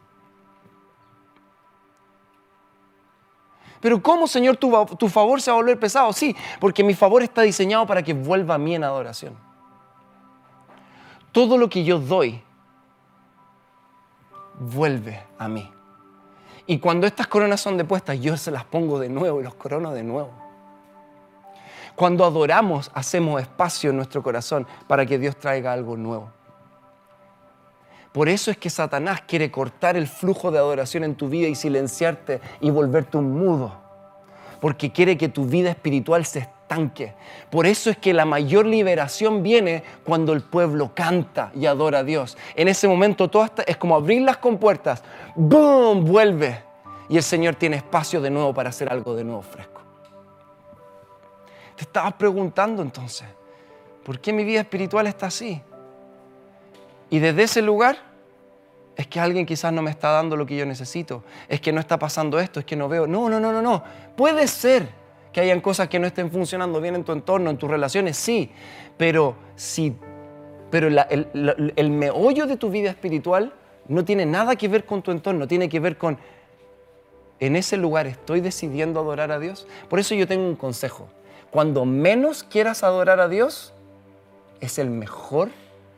Pero 3.81 4.03
¿cómo, 4.03 4.27
Señor, 4.27 4.57
tu, 4.57 5.09
favor 5.09 5.41
se 5.41 5.51
va 5.51 5.57
a 5.57 5.61
volver 5.61 5.79
pesado? 5.79 6.13
Sí, 6.13 6.35
porque 6.61 6.83
mi 6.83 6.95
favor 6.95 7.23
está 7.23 7.43
diseñado 7.43 7.87
para 7.87 8.03
que 8.03 8.13
vuelva 8.13 8.55
a 8.55 8.59
mí 8.59 8.75
en 8.75 8.85
adoración. 8.85 9.37
Todo 11.33 11.57
lo 11.57 11.69
que 11.69 11.85
yo 11.85 11.99
doy 11.99 12.43
vuelve 14.59 15.23
a 15.39 15.49
mí. 15.49 15.71
Y 16.67 16.79
cuando 16.79 17.07
estas 17.07 17.27
coronas 17.27 17.61
son 17.61 17.77
depuestas, 17.77 18.21
yo 18.21 18.37
se 18.37 18.51
las 18.51 18.65
pongo 18.65 18.99
de 18.99 19.09
nuevo 19.09 19.41
y 19.41 19.45
los 19.45 19.55
corono 19.55 19.93
de 19.93 20.03
nuevo. 20.03 20.31
Cuando 21.95 22.25
adoramos, 22.25 22.91
hacemos 22.95 23.41
espacio 23.41 23.91
en 23.91 23.97
nuestro 23.97 24.23
corazón 24.23 24.67
para 24.87 25.07
que 25.07 25.19
Dios 25.19 25.37
traiga 25.37 25.73
algo 25.73 25.97
nuevo. 25.97 26.31
Por 28.13 28.29
eso 28.29 28.51
es 28.51 28.57
que 28.57 28.71
Satanás 28.71 29.23
quiere 29.27 29.51
cortar 29.51 29.97
el 29.97 30.07
flujo 30.07 30.51
de 30.51 30.59
adoración 30.59 31.05
en 31.05 31.15
tu 31.15 31.29
vida 31.29 31.49
y 31.49 31.55
silenciarte 31.55 32.41
y 32.61 32.71
volverte 32.71 33.19
un 33.19 33.33
mudo. 33.39 33.75
Porque 34.61 34.91
quiere 34.91 35.17
que 35.17 35.29
tu 35.29 35.45
vida 35.45 35.71
espiritual 35.71 36.25
se 36.25 36.41
estanque. 36.41 37.15
Por 37.51 37.67
eso 37.67 37.91
es 37.91 37.99
que 37.99 38.13
la 38.13 38.25
mayor 38.25 38.67
liberación 38.67 39.43
viene 39.43 39.85
cuando 40.05 40.33
el 40.33 40.43
pueblo 40.43 40.93
canta 40.95 41.53
y 41.55 41.67
adora 41.67 42.01
a 42.01 42.05
Dios. 42.05 42.37
En 42.57 42.69
ese 42.69 42.89
momento 42.89 43.29
todo 43.29 43.49
es 43.67 43.77
como 43.77 43.95
abrir 43.95 44.23
las 44.23 44.39
compuertas. 44.39 45.03
¡Boom! 45.37 46.05
Vuelve. 46.05 46.63
Y 47.09 47.17
el 47.17 47.23
Señor 47.23 47.55
tiene 47.55 47.77
espacio 47.77 48.21
de 48.21 48.31
nuevo 48.31 48.53
para 48.53 48.71
hacer 48.71 48.91
algo 48.91 49.15
de 49.15 49.25
nuevo 49.25 49.43
fresco. 49.43 49.81
Te 51.77 51.85
estabas 51.85 52.15
preguntando 52.15 52.83
entonces, 52.83 53.29
¿por 54.05 54.19
qué 54.19 54.33
mi 54.33 54.45
vida 54.45 54.61
espiritual 54.61 55.07
está 55.07 55.27
así? 55.27 55.63
Y 57.11 57.19
desde 57.19 57.45
ese 57.45 57.63
lugar 57.63 57.99
es 58.97 59.07
que 59.07 59.21
alguien 59.21 59.47
quizás 59.47 59.73
no 59.73 59.81
me 59.83 59.91
está 59.91 60.11
dando 60.11 60.37
lo 60.37 60.45
que 60.45 60.57
yo 60.57 60.67
necesito, 60.67 61.23
es 61.49 61.61
que 61.61 61.73
no 61.73 61.81
está 61.81 61.99
pasando 61.99 62.41
esto, 62.41 62.61
es 62.61 62.67
que 62.67 62.77
no 62.77 62.89
veo. 62.89 63.07
No, 63.07 63.29
no, 63.29 63.39
no, 63.39 63.53
no, 63.53 63.63
no. 63.63 63.85
Puede 64.17 64.47
ser 64.49 64.89
que 65.33 65.41
hayan 65.41 65.61
cosas 65.61 65.89
que 65.89 65.99
no 65.99 66.07
estén 66.07 66.31
funcionando 66.31 66.81
bien 66.81 66.97
en 66.97 67.05
tu 67.05 67.13
entorno, 67.13 67.51
en 67.51 67.59
tus 67.59 67.71
relaciones, 67.71 68.17
sí, 68.17 68.51
pero 68.97 69.37
si 69.57 69.97
pero 70.71 70.89
el, 70.89 71.73
el 71.77 71.91
meollo 71.91 72.47
de 72.47 72.59
tu 72.59 72.69
vida 72.69 72.91
espiritual 72.91 73.55
no 73.87 74.05
tiene 74.05 74.27
nada 74.27 74.55
que 74.57 74.69
ver 74.69 74.85
con 74.85 75.01
tu 75.01 75.11
entorno, 75.11 75.49
tiene 75.49 75.69
que 75.71 75.81
ver 75.81 75.97
con 75.97 76.19
en 77.41 77.57
ese 77.57 77.77
lugar 77.77 78.07
estoy 78.07 78.41
decidiendo 78.41 79.01
adorar 79.01 79.31
a 79.31 79.39
Dios. 79.39 79.67
Por 79.89 79.99
eso 79.99 80.15
yo 80.15 80.27
tengo 80.27 80.45
un 80.45 80.57
consejo. 80.57 81.09
Cuando 81.51 81.85
menos 81.85 82.43
quieras 82.43 82.83
adorar 82.83 83.21
a 83.21 83.29
Dios, 83.29 83.73
es 84.61 84.79
el 84.79 84.91
mejor 84.91 85.49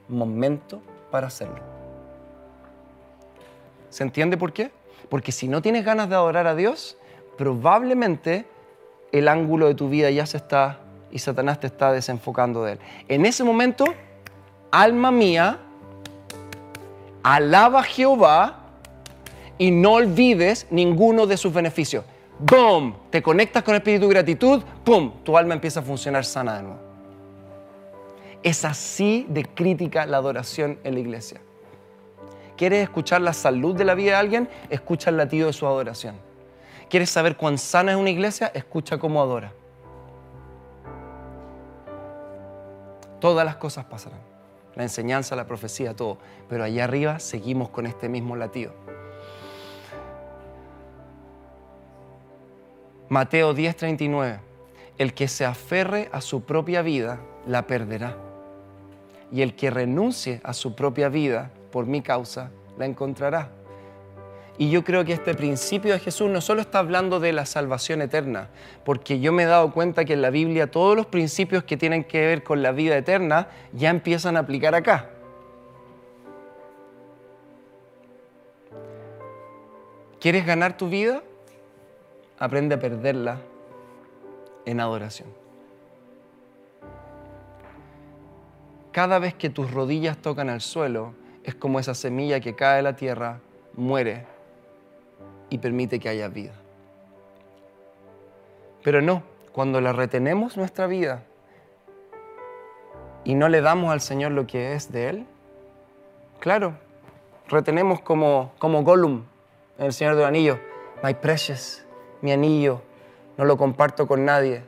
momento 0.08 0.82
para 1.10 1.26
hacerlo. 1.26 1.60
¿Se 3.88 4.02
entiende 4.02 4.36
por 4.36 4.52
qué? 4.52 4.70
Porque 5.08 5.32
si 5.32 5.48
no 5.48 5.62
tienes 5.62 5.84
ganas 5.84 6.08
de 6.08 6.14
adorar 6.14 6.46
a 6.46 6.54
Dios, 6.54 6.96
probablemente 7.36 8.46
el 9.12 9.28
ángulo 9.28 9.66
de 9.66 9.74
tu 9.74 9.88
vida 9.88 10.10
ya 10.10 10.26
se 10.26 10.36
está 10.36 10.80
y 11.10 11.18
Satanás 11.18 11.58
te 11.58 11.66
está 11.66 11.92
desenfocando 11.92 12.64
de 12.64 12.72
él. 12.72 12.78
En 13.08 13.26
ese 13.26 13.42
momento, 13.42 13.84
alma 14.70 15.10
mía, 15.10 15.58
alaba 17.22 17.80
a 17.80 17.84
Jehová 17.84 18.58
y 19.58 19.70
no 19.72 19.94
olvides 19.94 20.66
ninguno 20.70 21.26
de 21.26 21.36
sus 21.36 21.52
beneficios. 21.52 22.04
¡Boom! 22.38 22.94
Te 23.10 23.22
conectas 23.22 23.62
con 23.62 23.74
el 23.74 23.80
espíritu 23.80 24.06
de 24.06 24.14
gratitud, 24.14 24.62
¡pum! 24.84 25.12
Tu 25.24 25.36
alma 25.36 25.54
empieza 25.54 25.80
a 25.80 25.82
funcionar 25.82 26.24
sana 26.24 26.56
de 26.56 26.62
nuevo. 26.62 26.89
Es 28.42 28.64
así 28.64 29.26
de 29.28 29.44
crítica 29.44 30.06
la 30.06 30.16
adoración 30.16 30.78
en 30.84 30.94
la 30.94 31.00
iglesia. 31.00 31.40
¿Quieres 32.56 32.82
escuchar 32.82 33.20
la 33.20 33.32
salud 33.32 33.74
de 33.74 33.84
la 33.84 33.94
vida 33.94 34.12
de 34.12 34.16
alguien? 34.16 34.48
Escucha 34.68 35.10
el 35.10 35.16
latido 35.16 35.46
de 35.46 35.52
su 35.52 35.66
adoración. 35.66 36.16
¿Quieres 36.88 37.10
saber 37.10 37.36
cuán 37.36 37.56
sana 37.56 37.92
es 37.92 37.98
una 37.98 38.10
iglesia? 38.10 38.50
Escucha 38.54 38.98
cómo 38.98 39.22
adora. 39.22 39.52
Todas 43.20 43.44
las 43.44 43.56
cosas 43.56 43.84
pasarán. 43.84 44.20
La 44.74 44.82
enseñanza, 44.82 45.36
la 45.36 45.46
profecía, 45.46 45.94
todo. 45.94 46.18
Pero 46.48 46.64
allá 46.64 46.84
arriba 46.84 47.18
seguimos 47.18 47.68
con 47.68 47.86
este 47.86 48.08
mismo 48.08 48.36
latido. 48.36 48.72
Mateo 53.08 53.54
10:39. 53.54 54.40
El 54.96 55.14
que 55.14 55.28
se 55.28 55.44
aferre 55.44 56.08
a 56.12 56.20
su 56.20 56.42
propia 56.44 56.82
vida, 56.82 57.20
la 57.46 57.66
perderá. 57.66 58.29
Y 59.32 59.42
el 59.42 59.54
que 59.54 59.70
renuncie 59.70 60.40
a 60.44 60.52
su 60.52 60.74
propia 60.74 61.08
vida, 61.08 61.50
por 61.70 61.86
mi 61.86 62.02
causa, 62.02 62.50
la 62.78 62.86
encontrará. 62.86 63.50
Y 64.60 64.68
yo 64.68 64.84
creo 64.84 65.06
que 65.06 65.14
este 65.14 65.34
principio 65.34 65.94
de 65.94 66.00
Jesús 66.00 66.28
no 66.28 66.42
solo 66.42 66.60
está 66.60 66.80
hablando 66.80 67.18
de 67.18 67.32
la 67.32 67.46
salvación 67.46 68.02
eterna, 68.02 68.50
porque 68.84 69.18
yo 69.18 69.32
me 69.32 69.44
he 69.44 69.46
dado 69.46 69.72
cuenta 69.72 70.04
que 70.04 70.12
en 70.12 70.20
la 70.20 70.28
Biblia 70.28 70.70
todos 70.70 70.94
los 70.94 71.06
principios 71.06 71.64
que 71.64 71.78
tienen 71.78 72.04
que 72.04 72.20
ver 72.26 72.42
con 72.42 72.62
la 72.62 72.70
vida 72.72 72.94
eterna 72.94 73.48
ya 73.72 73.88
empiezan 73.88 74.36
a 74.36 74.40
aplicar 74.40 74.74
acá. 74.74 75.08
¿Quieres 80.20 80.44
ganar 80.44 80.76
tu 80.76 80.90
vida? 80.90 81.22
Aprende 82.38 82.74
a 82.74 82.78
perderla 82.78 83.40
en 84.66 84.80
adoración. 84.80 85.39
Cada 88.92 89.20
vez 89.20 89.34
que 89.34 89.50
tus 89.50 89.70
rodillas 89.70 90.18
tocan 90.18 90.48
el 90.48 90.60
suelo, 90.60 91.14
es 91.44 91.54
como 91.54 91.78
esa 91.78 91.94
semilla 91.94 92.40
que 92.40 92.56
cae 92.56 92.76
de 92.76 92.82
la 92.82 92.96
tierra, 92.96 93.40
muere 93.74 94.26
y 95.48 95.58
permite 95.58 96.00
que 96.00 96.08
haya 96.08 96.28
vida. 96.28 96.54
Pero 98.82 99.00
no, 99.00 99.22
cuando 99.52 99.80
la 99.80 99.92
retenemos 99.92 100.56
nuestra 100.56 100.88
vida 100.88 101.22
y 103.24 103.34
no 103.34 103.48
le 103.48 103.60
damos 103.60 103.92
al 103.92 104.00
Señor 104.00 104.32
lo 104.32 104.46
que 104.46 104.72
es 104.72 104.90
de 104.90 105.08
Él, 105.08 105.26
claro, 106.40 106.74
retenemos 107.48 108.00
como, 108.00 108.52
como 108.58 108.82
Gollum 108.82 109.24
en 109.78 109.86
El 109.86 109.92
Señor 109.92 110.16
del 110.16 110.24
Anillo, 110.24 110.58
my 111.04 111.14
precious, 111.14 111.84
mi 112.22 112.32
anillo, 112.32 112.82
no 113.38 113.44
lo 113.44 113.56
comparto 113.56 114.06
con 114.06 114.24
nadie. 114.24 114.64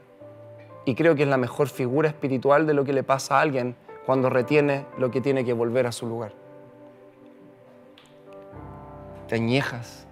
Y 0.84 0.94
creo 0.94 1.14
que 1.14 1.24
es 1.24 1.28
la 1.28 1.36
mejor 1.36 1.68
figura 1.68 2.08
espiritual 2.08 2.66
de 2.66 2.74
lo 2.74 2.84
que 2.84 2.92
le 2.92 3.02
pasa 3.02 3.38
a 3.38 3.40
alguien 3.40 3.76
cuando 4.06 4.30
retiene 4.30 4.86
lo 4.98 5.10
que 5.10 5.20
tiene 5.20 5.44
que 5.44 5.52
volver 5.52 5.86
a 5.86 5.92
su 5.92 6.06
lugar 6.06 6.32
te 9.32 9.36
añejas, 9.36 10.06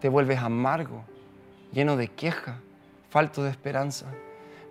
te 0.00 0.08
vuelves 0.08 0.38
amargo, 0.38 1.04
lleno 1.72 1.98
de 1.98 2.08
queja, 2.08 2.58
falto 3.10 3.42
de 3.42 3.50
esperanza. 3.50 4.06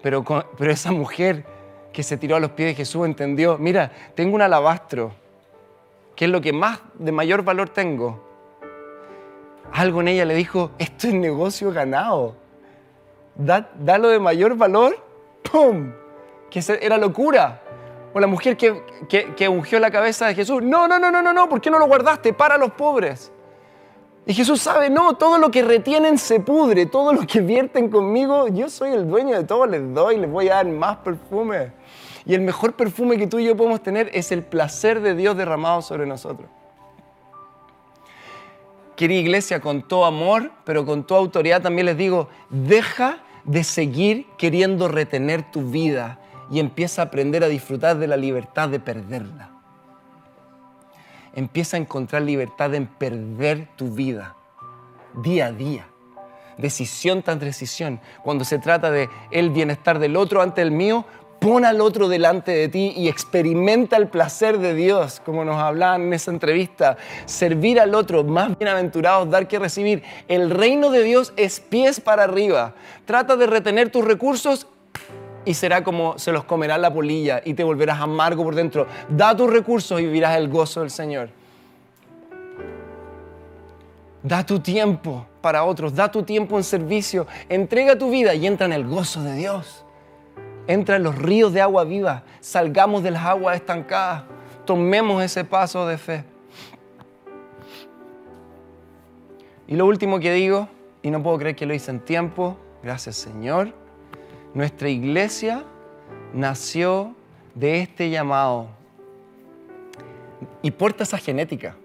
Pero, 0.01 0.23
pero 0.57 0.71
esa 0.71 0.91
mujer 0.91 1.45
que 1.93 2.01
se 2.01 2.17
tiró 2.17 2.35
a 2.35 2.39
los 2.39 2.49
pies 2.49 2.69
de 2.69 2.73
Jesús 2.73 3.05
entendió, 3.05 3.59
mira, 3.59 3.91
tengo 4.15 4.33
un 4.33 4.41
alabastro, 4.41 5.11
que 6.15 6.25
es 6.25 6.31
lo 6.31 6.41
que 6.41 6.51
más 6.51 6.79
de 6.95 7.11
mayor 7.11 7.43
valor 7.43 7.69
tengo. 7.69 8.27
Algo 9.71 10.01
en 10.01 10.07
ella 10.07 10.25
le 10.25 10.33
dijo, 10.33 10.71
esto 10.79 11.07
es 11.07 11.13
negocio 11.13 11.71
ganado. 11.71 12.35
Da, 13.35 13.69
lo 13.99 14.09
de 14.09 14.19
mayor 14.19 14.57
valor, 14.57 14.97
¡pum! 15.43 15.91
Que 16.49 16.63
era 16.81 16.97
locura. 16.97 17.60
O 18.13 18.19
la 18.19 18.27
mujer 18.27 18.57
que, 18.57 18.83
que, 19.07 19.49
ungió 19.49 19.79
la 19.79 19.89
cabeza 19.89 20.27
de 20.27 20.35
Jesús. 20.35 20.61
No, 20.61 20.87
no, 20.87 20.99
no, 20.99 21.11
no, 21.11 21.21
no, 21.21 21.31
no, 21.31 21.47
¿por 21.47 21.61
qué 21.61 21.71
no 21.71 21.79
lo 21.79 21.87
guardaste? 21.87 22.33
Para 22.33 22.57
los 22.57 22.71
pobres. 22.71 23.31
Y 24.25 24.33
Jesús 24.33 24.61
sabe, 24.61 24.89
no, 24.89 25.13
todo 25.13 25.37
lo 25.37 25.49
que 25.49 25.63
retienen 25.63 26.17
se 26.17 26.39
pudre, 26.39 26.85
todo 26.85 27.13
lo 27.13 27.25
que 27.25 27.41
vierten 27.41 27.89
conmigo, 27.89 28.47
yo 28.49 28.69
soy 28.69 28.91
el 28.91 29.09
dueño 29.09 29.35
de 29.35 29.45
todo, 29.45 29.65
les 29.65 29.93
doy, 29.93 30.17
les 30.17 30.29
voy 30.29 30.49
a 30.49 30.55
dar 30.55 30.67
más 30.67 30.97
perfume. 30.97 31.71
Y 32.25 32.35
el 32.35 32.41
mejor 32.41 32.73
perfume 32.73 33.17
que 33.17 33.25
tú 33.25 33.39
y 33.39 33.45
yo 33.45 33.57
podemos 33.57 33.81
tener 33.81 34.11
es 34.13 34.31
el 34.31 34.43
placer 34.43 35.01
de 35.01 35.15
Dios 35.15 35.35
derramado 35.35 35.81
sobre 35.81 36.05
nosotros. 36.05 36.47
Querida 38.95 39.19
iglesia, 39.19 39.59
con 39.59 39.87
todo 39.87 40.05
amor, 40.05 40.51
pero 40.65 40.85
con 40.85 41.03
toda 41.03 41.21
autoridad 41.21 41.61
también 41.61 41.87
les 41.87 41.97
digo, 41.97 42.29
deja 42.49 43.23
de 43.43 43.63
seguir 43.63 44.27
queriendo 44.37 44.87
retener 44.87 45.49
tu 45.49 45.61
vida 45.61 46.20
y 46.51 46.59
empieza 46.59 47.01
a 47.01 47.05
aprender 47.05 47.43
a 47.43 47.47
disfrutar 47.47 47.97
de 47.97 48.07
la 48.07 48.17
libertad 48.17 48.69
de 48.69 48.79
perderla 48.79 49.51
empieza 51.35 51.77
a 51.77 51.79
encontrar 51.79 52.21
libertad 52.21 52.73
en 52.75 52.87
perder 52.87 53.67
tu 53.75 53.89
vida 53.91 54.35
día 55.23 55.47
a 55.47 55.51
día. 55.51 55.87
Decisión 56.57 57.23
tras 57.23 57.39
decisión. 57.39 57.99
Cuando 58.23 58.45
se 58.45 58.59
trata 58.59 58.91
de 58.91 59.09
el 59.31 59.49
bienestar 59.49 59.99
del 59.99 60.15
otro 60.15 60.41
ante 60.41 60.61
el 60.61 60.71
mío, 60.71 61.05
Pon 61.39 61.65
al 61.65 61.81
otro 61.81 62.07
delante 62.07 62.51
de 62.51 62.67
ti 62.67 62.93
y 62.95 63.07
experimenta 63.07 63.97
el 63.97 64.09
placer 64.09 64.59
de 64.59 64.75
Dios, 64.75 65.19
como 65.25 65.43
nos 65.43 65.55
hablaban 65.55 66.03
en 66.03 66.13
esa 66.13 66.29
entrevista. 66.29 66.97
Servir 67.25 67.79
al 67.79 67.95
otro, 67.95 68.23
más 68.23 68.55
bienaventurados, 68.59 69.27
dar 69.27 69.47
que 69.47 69.57
recibir. 69.57 70.03
El 70.27 70.51
reino 70.51 70.91
de 70.91 71.01
Dios 71.01 71.33
es 71.37 71.59
pies 71.59 71.99
para 71.99 72.25
arriba. 72.25 72.75
Trata 73.05 73.37
de 73.37 73.47
retener 73.47 73.89
tus 73.89 74.05
recursos 74.05 74.67
y 75.45 75.53
será 75.53 75.83
como 75.83 76.17
se 76.17 76.31
los 76.31 76.43
comerá 76.43 76.77
la 76.77 76.93
polilla 76.93 77.41
y 77.43 77.53
te 77.53 77.63
volverás 77.63 77.99
amargo 77.99 78.43
por 78.43 78.55
dentro. 78.55 78.87
Da 79.09 79.35
tus 79.35 79.49
recursos 79.49 79.99
y 79.99 80.05
vivirás 80.05 80.37
el 80.37 80.49
gozo 80.49 80.81
del 80.81 80.89
Señor. 80.89 81.29
Da 84.23 84.45
tu 84.45 84.59
tiempo 84.59 85.25
para 85.41 85.63
otros, 85.63 85.95
da 85.95 86.11
tu 86.11 86.21
tiempo 86.23 86.57
en 86.57 86.63
servicio, 86.63 87.25
entrega 87.49 87.97
tu 87.97 88.11
vida 88.11 88.35
y 88.35 88.45
entra 88.45 88.67
en 88.67 88.73
el 88.73 88.85
gozo 88.85 89.23
de 89.23 89.33
Dios. 89.33 89.83
Entra 90.67 90.97
en 90.97 91.03
los 91.03 91.17
ríos 91.17 91.53
de 91.53 91.61
agua 91.61 91.83
viva, 91.83 92.23
salgamos 92.39 93.01
de 93.01 93.11
las 93.11 93.25
aguas 93.25 93.55
estancadas, 93.55 94.23
tomemos 94.63 95.23
ese 95.23 95.43
paso 95.43 95.87
de 95.87 95.97
fe. 95.97 96.23
Y 99.67 99.75
lo 99.75 99.87
último 99.87 100.19
que 100.19 100.31
digo, 100.33 100.69
y 101.01 101.09
no 101.09 101.23
puedo 101.23 101.39
creer 101.39 101.55
que 101.55 101.65
lo 101.65 101.73
hice 101.73 101.89
en 101.89 101.99
tiempo, 101.99 102.57
gracias 102.83 103.15
Señor, 103.15 103.73
nuestra 104.53 104.89
iglesia 104.89 105.63
nació 106.33 107.15
de 107.55 107.81
este 107.81 108.09
llamado 108.09 108.67
y 110.61 110.71
porta 110.71 111.03
esa 111.03 111.17
genética. 111.17 111.75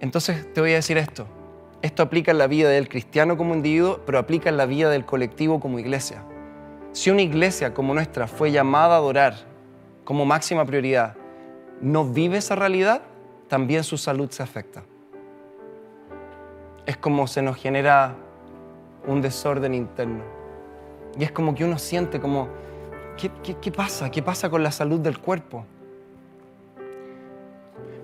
Entonces 0.00 0.52
te 0.52 0.60
voy 0.60 0.72
a 0.72 0.76
decir 0.76 0.98
esto. 0.98 1.26
Esto 1.80 2.02
aplica 2.02 2.30
en 2.30 2.38
la 2.38 2.46
vida 2.46 2.68
del 2.68 2.88
cristiano 2.88 3.36
como 3.36 3.54
individuo, 3.54 4.00
pero 4.06 4.18
aplica 4.18 4.48
en 4.48 4.56
la 4.56 4.66
vida 4.66 4.88
del 4.90 5.04
colectivo 5.04 5.58
como 5.58 5.78
iglesia. 5.78 6.22
Si 6.92 7.10
una 7.10 7.22
iglesia 7.22 7.74
como 7.74 7.94
nuestra 7.94 8.26
fue 8.26 8.52
llamada 8.52 8.94
a 8.94 8.98
adorar 8.98 9.34
como 10.04 10.24
máxima 10.24 10.64
prioridad, 10.64 11.16
no 11.80 12.04
vive 12.04 12.38
esa 12.38 12.54
realidad, 12.54 13.02
también 13.48 13.82
su 13.82 13.98
salud 13.98 14.30
se 14.30 14.42
afecta. 14.42 14.82
Es 16.86 16.96
como 16.96 17.26
se 17.26 17.42
nos 17.42 17.56
genera 17.56 18.14
un 19.06 19.20
desorden 19.20 19.74
interno. 19.74 20.41
Y 21.18 21.24
es 21.24 21.32
como 21.32 21.54
que 21.54 21.64
uno 21.64 21.78
siente 21.78 22.20
como, 22.20 22.48
¿qué, 23.16 23.72
pasa? 23.72 24.10
¿Qué 24.10 24.22
pasa 24.22 24.50
con 24.50 24.62
la 24.62 24.72
salud 24.72 25.00
del 25.00 25.18
cuerpo? 25.18 25.64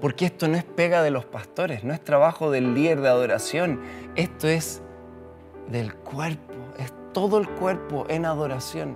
Porque 0.01 0.27
esto 0.27 0.47
no 0.47 0.57
es 0.57 0.64
pega 0.64 1.03
de 1.03 1.11
los 1.11 1.25
pastores, 1.25 1.83
no 1.85 1.92
es 1.92 2.03
trabajo 2.03 2.51
del 2.51 2.75
líder 2.75 3.01
de 3.01 3.09
adoración, 3.09 3.81
esto 4.14 4.47
es 4.47 4.83
del 5.71 5.94
cuerpo, 5.94 6.55
es 6.79 6.92
todo 7.12 7.38
el 7.38 7.49
cuerpo 7.49 8.07
en 8.09 8.25
adoración, 8.25 8.94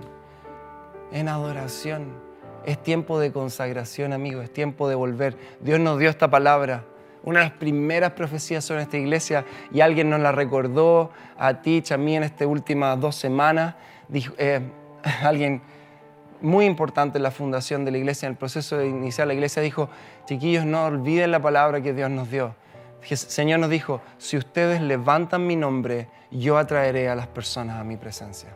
en 1.11 1.27
adoración. 1.27 2.33
Es 2.65 2.81
tiempo 2.81 3.19
de 3.19 3.33
consagración, 3.33 4.13
amigos, 4.13 4.45
es 4.45 4.53
tiempo 4.53 4.87
de 4.87 4.95
volver. 4.95 5.35
Dios 5.59 5.81
nos 5.81 5.99
dio 5.99 6.09
esta 6.09 6.29
palabra, 6.29 6.85
una 7.23 7.39
de 7.39 7.45
las 7.45 7.53
primeras 7.57 8.11
profecías 8.11 8.63
sobre 8.63 8.83
esta 8.83 8.97
iglesia, 8.97 9.45
y 9.71 9.81
alguien 9.81 10.09
nos 10.09 10.19
la 10.19 10.31
recordó 10.31 11.11
a 11.37 11.61
ti, 11.61 11.83
a 11.89 11.97
mí 11.97 12.15
en 12.15 12.23
estas 12.23 12.47
últimas 12.47 12.99
dos 12.99 13.15
semanas 13.15 13.75
dijo, 14.07 14.33
eh, 14.37 14.61
alguien 15.23 15.61
muy 16.41 16.65
importante 16.65 17.17
en 17.17 17.23
la 17.23 17.31
fundación 17.31 17.85
de 17.85 17.91
la 17.91 17.97
iglesia, 17.97 18.27
en 18.27 18.33
el 18.33 18.37
proceso 18.37 18.77
de 18.77 18.87
iniciar 18.87 19.27
la 19.27 19.33
iglesia, 19.33 19.61
dijo, 19.61 19.89
chiquillos, 20.25 20.65
no 20.65 20.85
olviden 20.85 21.31
la 21.31 21.41
palabra 21.41 21.81
que 21.81 21.93
Dios 21.93 22.09
nos 22.09 22.29
dio. 22.29 22.55
El 23.09 23.17
Señor 23.17 23.59
nos 23.59 23.69
dijo, 23.69 24.01
si 24.17 24.37
ustedes 24.37 24.81
levantan 24.81 25.47
mi 25.47 25.55
nombre, 25.55 26.07
yo 26.31 26.57
atraeré 26.57 27.09
a 27.09 27.15
las 27.15 27.27
personas 27.27 27.79
a 27.79 27.83
mi 27.83 27.97
presencia. 27.97 28.49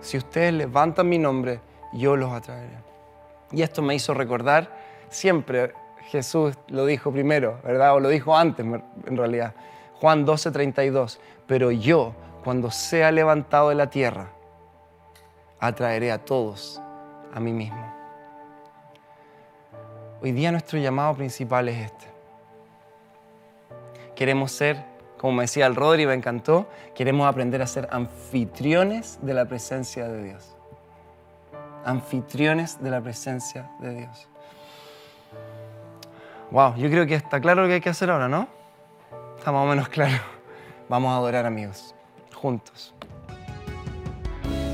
Si 0.00 0.16
ustedes 0.16 0.52
levantan 0.54 1.08
mi 1.08 1.18
nombre, 1.18 1.60
yo 1.92 2.16
los 2.16 2.32
atraeré. 2.32 2.78
Y 3.52 3.62
esto 3.62 3.82
me 3.82 3.94
hizo 3.94 4.14
recordar 4.14 4.76
siempre, 5.08 5.74
Jesús 6.08 6.56
lo 6.68 6.86
dijo 6.86 7.12
primero, 7.12 7.60
¿verdad? 7.62 7.94
O 7.94 8.00
lo 8.00 8.08
dijo 8.08 8.36
antes, 8.36 8.64
en 8.64 9.16
realidad. 9.16 9.54
Juan 10.00 10.24
12, 10.24 10.50
32. 10.50 11.20
Pero 11.46 11.70
yo 11.70 12.14
cuando 12.42 12.70
sea 12.70 13.12
levantado 13.12 13.68
de 13.68 13.74
la 13.74 13.90
tierra, 13.90 14.30
atraeré 15.58 16.10
a 16.10 16.18
todos 16.18 16.80
a 17.32 17.40
mí 17.40 17.52
mismo. 17.52 17.94
Hoy 20.22 20.32
día 20.32 20.50
nuestro 20.52 20.78
llamado 20.78 21.14
principal 21.14 21.68
es 21.68 21.86
este. 21.86 22.06
Queremos 24.14 24.52
ser, 24.52 24.84
como 25.18 25.34
me 25.34 25.44
decía 25.44 25.66
el 25.66 25.76
Rodri, 25.76 26.06
me 26.06 26.14
encantó, 26.14 26.68
queremos 26.94 27.26
aprender 27.26 27.62
a 27.62 27.66
ser 27.66 27.88
anfitriones 27.90 29.18
de 29.22 29.34
la 29.34 29.46
presencia 29.46 30.08
de 30.08 30.24
Dios. 30.24 30.56
Anfitriones 31.84 32.82
de 32.82 32.90
la 32.90 33.00
presencia 33.00 33.70
de 33.80 33.94
Dios. 33.94 34.29
Wow, 36.50 36.74
yo 36.76 36.90
creo 36.90 37.06
que 37.06 37.14
está 37.14 37.40
claro 37.40 37.62
lo 37.62 37.68
que 37.68 37.74
hay 37.74 37.80
que 37.80 37.90
hacer 37.90 38.10
ahora, 38.10 38.28
¿no? 38.28 38.48
Está 39.38 39.52
más 39.52 39.64
o 39.64 39.68
menos 39.68 39.88
claro. 39.88 40.20
Vamos 40.88 41.12
a 41.12 41.16
adorar 41.16 41.46
amigos 41.46 41.94
juntos. 42.34 42.92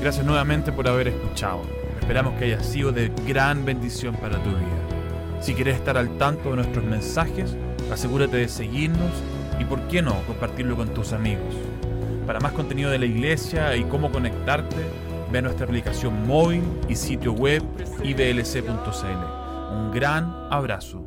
Gracias 0.01 0.25
nuevamente 0.25 0.71
por 0.71 0.87
haber 0.87 1.09
escuchado. 1.09 1.61
Esperamos 1.99 2.33
que 2.39 2.45
haya 2.45 2.63
sido 2.63 2.91
de 2.91 3.11
gran 3.27 3.63
bendición 3.63 4.15
para 4.15 4.41
tu 4.41 4.49
vida. 4.49 5.39
Si 5.39 5.53
quieres 5.53 5.75
estar 5.75 5.97
al 5.97 6.17
tanto 6.17 6.49
de 6.49 6.55
nuestros 6.55 6.83
mensajes, 6.83 7.55
asegúrate 7.91 8.37
de 8.37 8.47
seguirnos 8.47 9.11
y, 9.59 9.65
por 9.65 9.79
qué 9.87 10.01
no, 10.01 10.15
compartirlo 10.25 10.75
con 10.75 10.93
tus 10.95 11.13
amigos. 11.13 11.55
Para 12.25 12.39
más 12.39 12.53
contenido 12.53 12.89
de 12.89 12.97
la 12.97 13.05
iglesia 13.05 13.75
y 13.75 13.83
cómo 13.83 14.11
conectarte, 14.11 14.77
ve 15.31 15.39
a 15.39 15.41
nuestra 15.43 15.65
aplicación 15.65 16.25
móvil 16.25 16.63
y 16.89 16.95
sitio 16.95 17.33
web 17.33 17.61
iblc.cl. 18.03 19.75
Un 19.75 19.91
gran 19.91 20.47
abrazo 20.49 21.06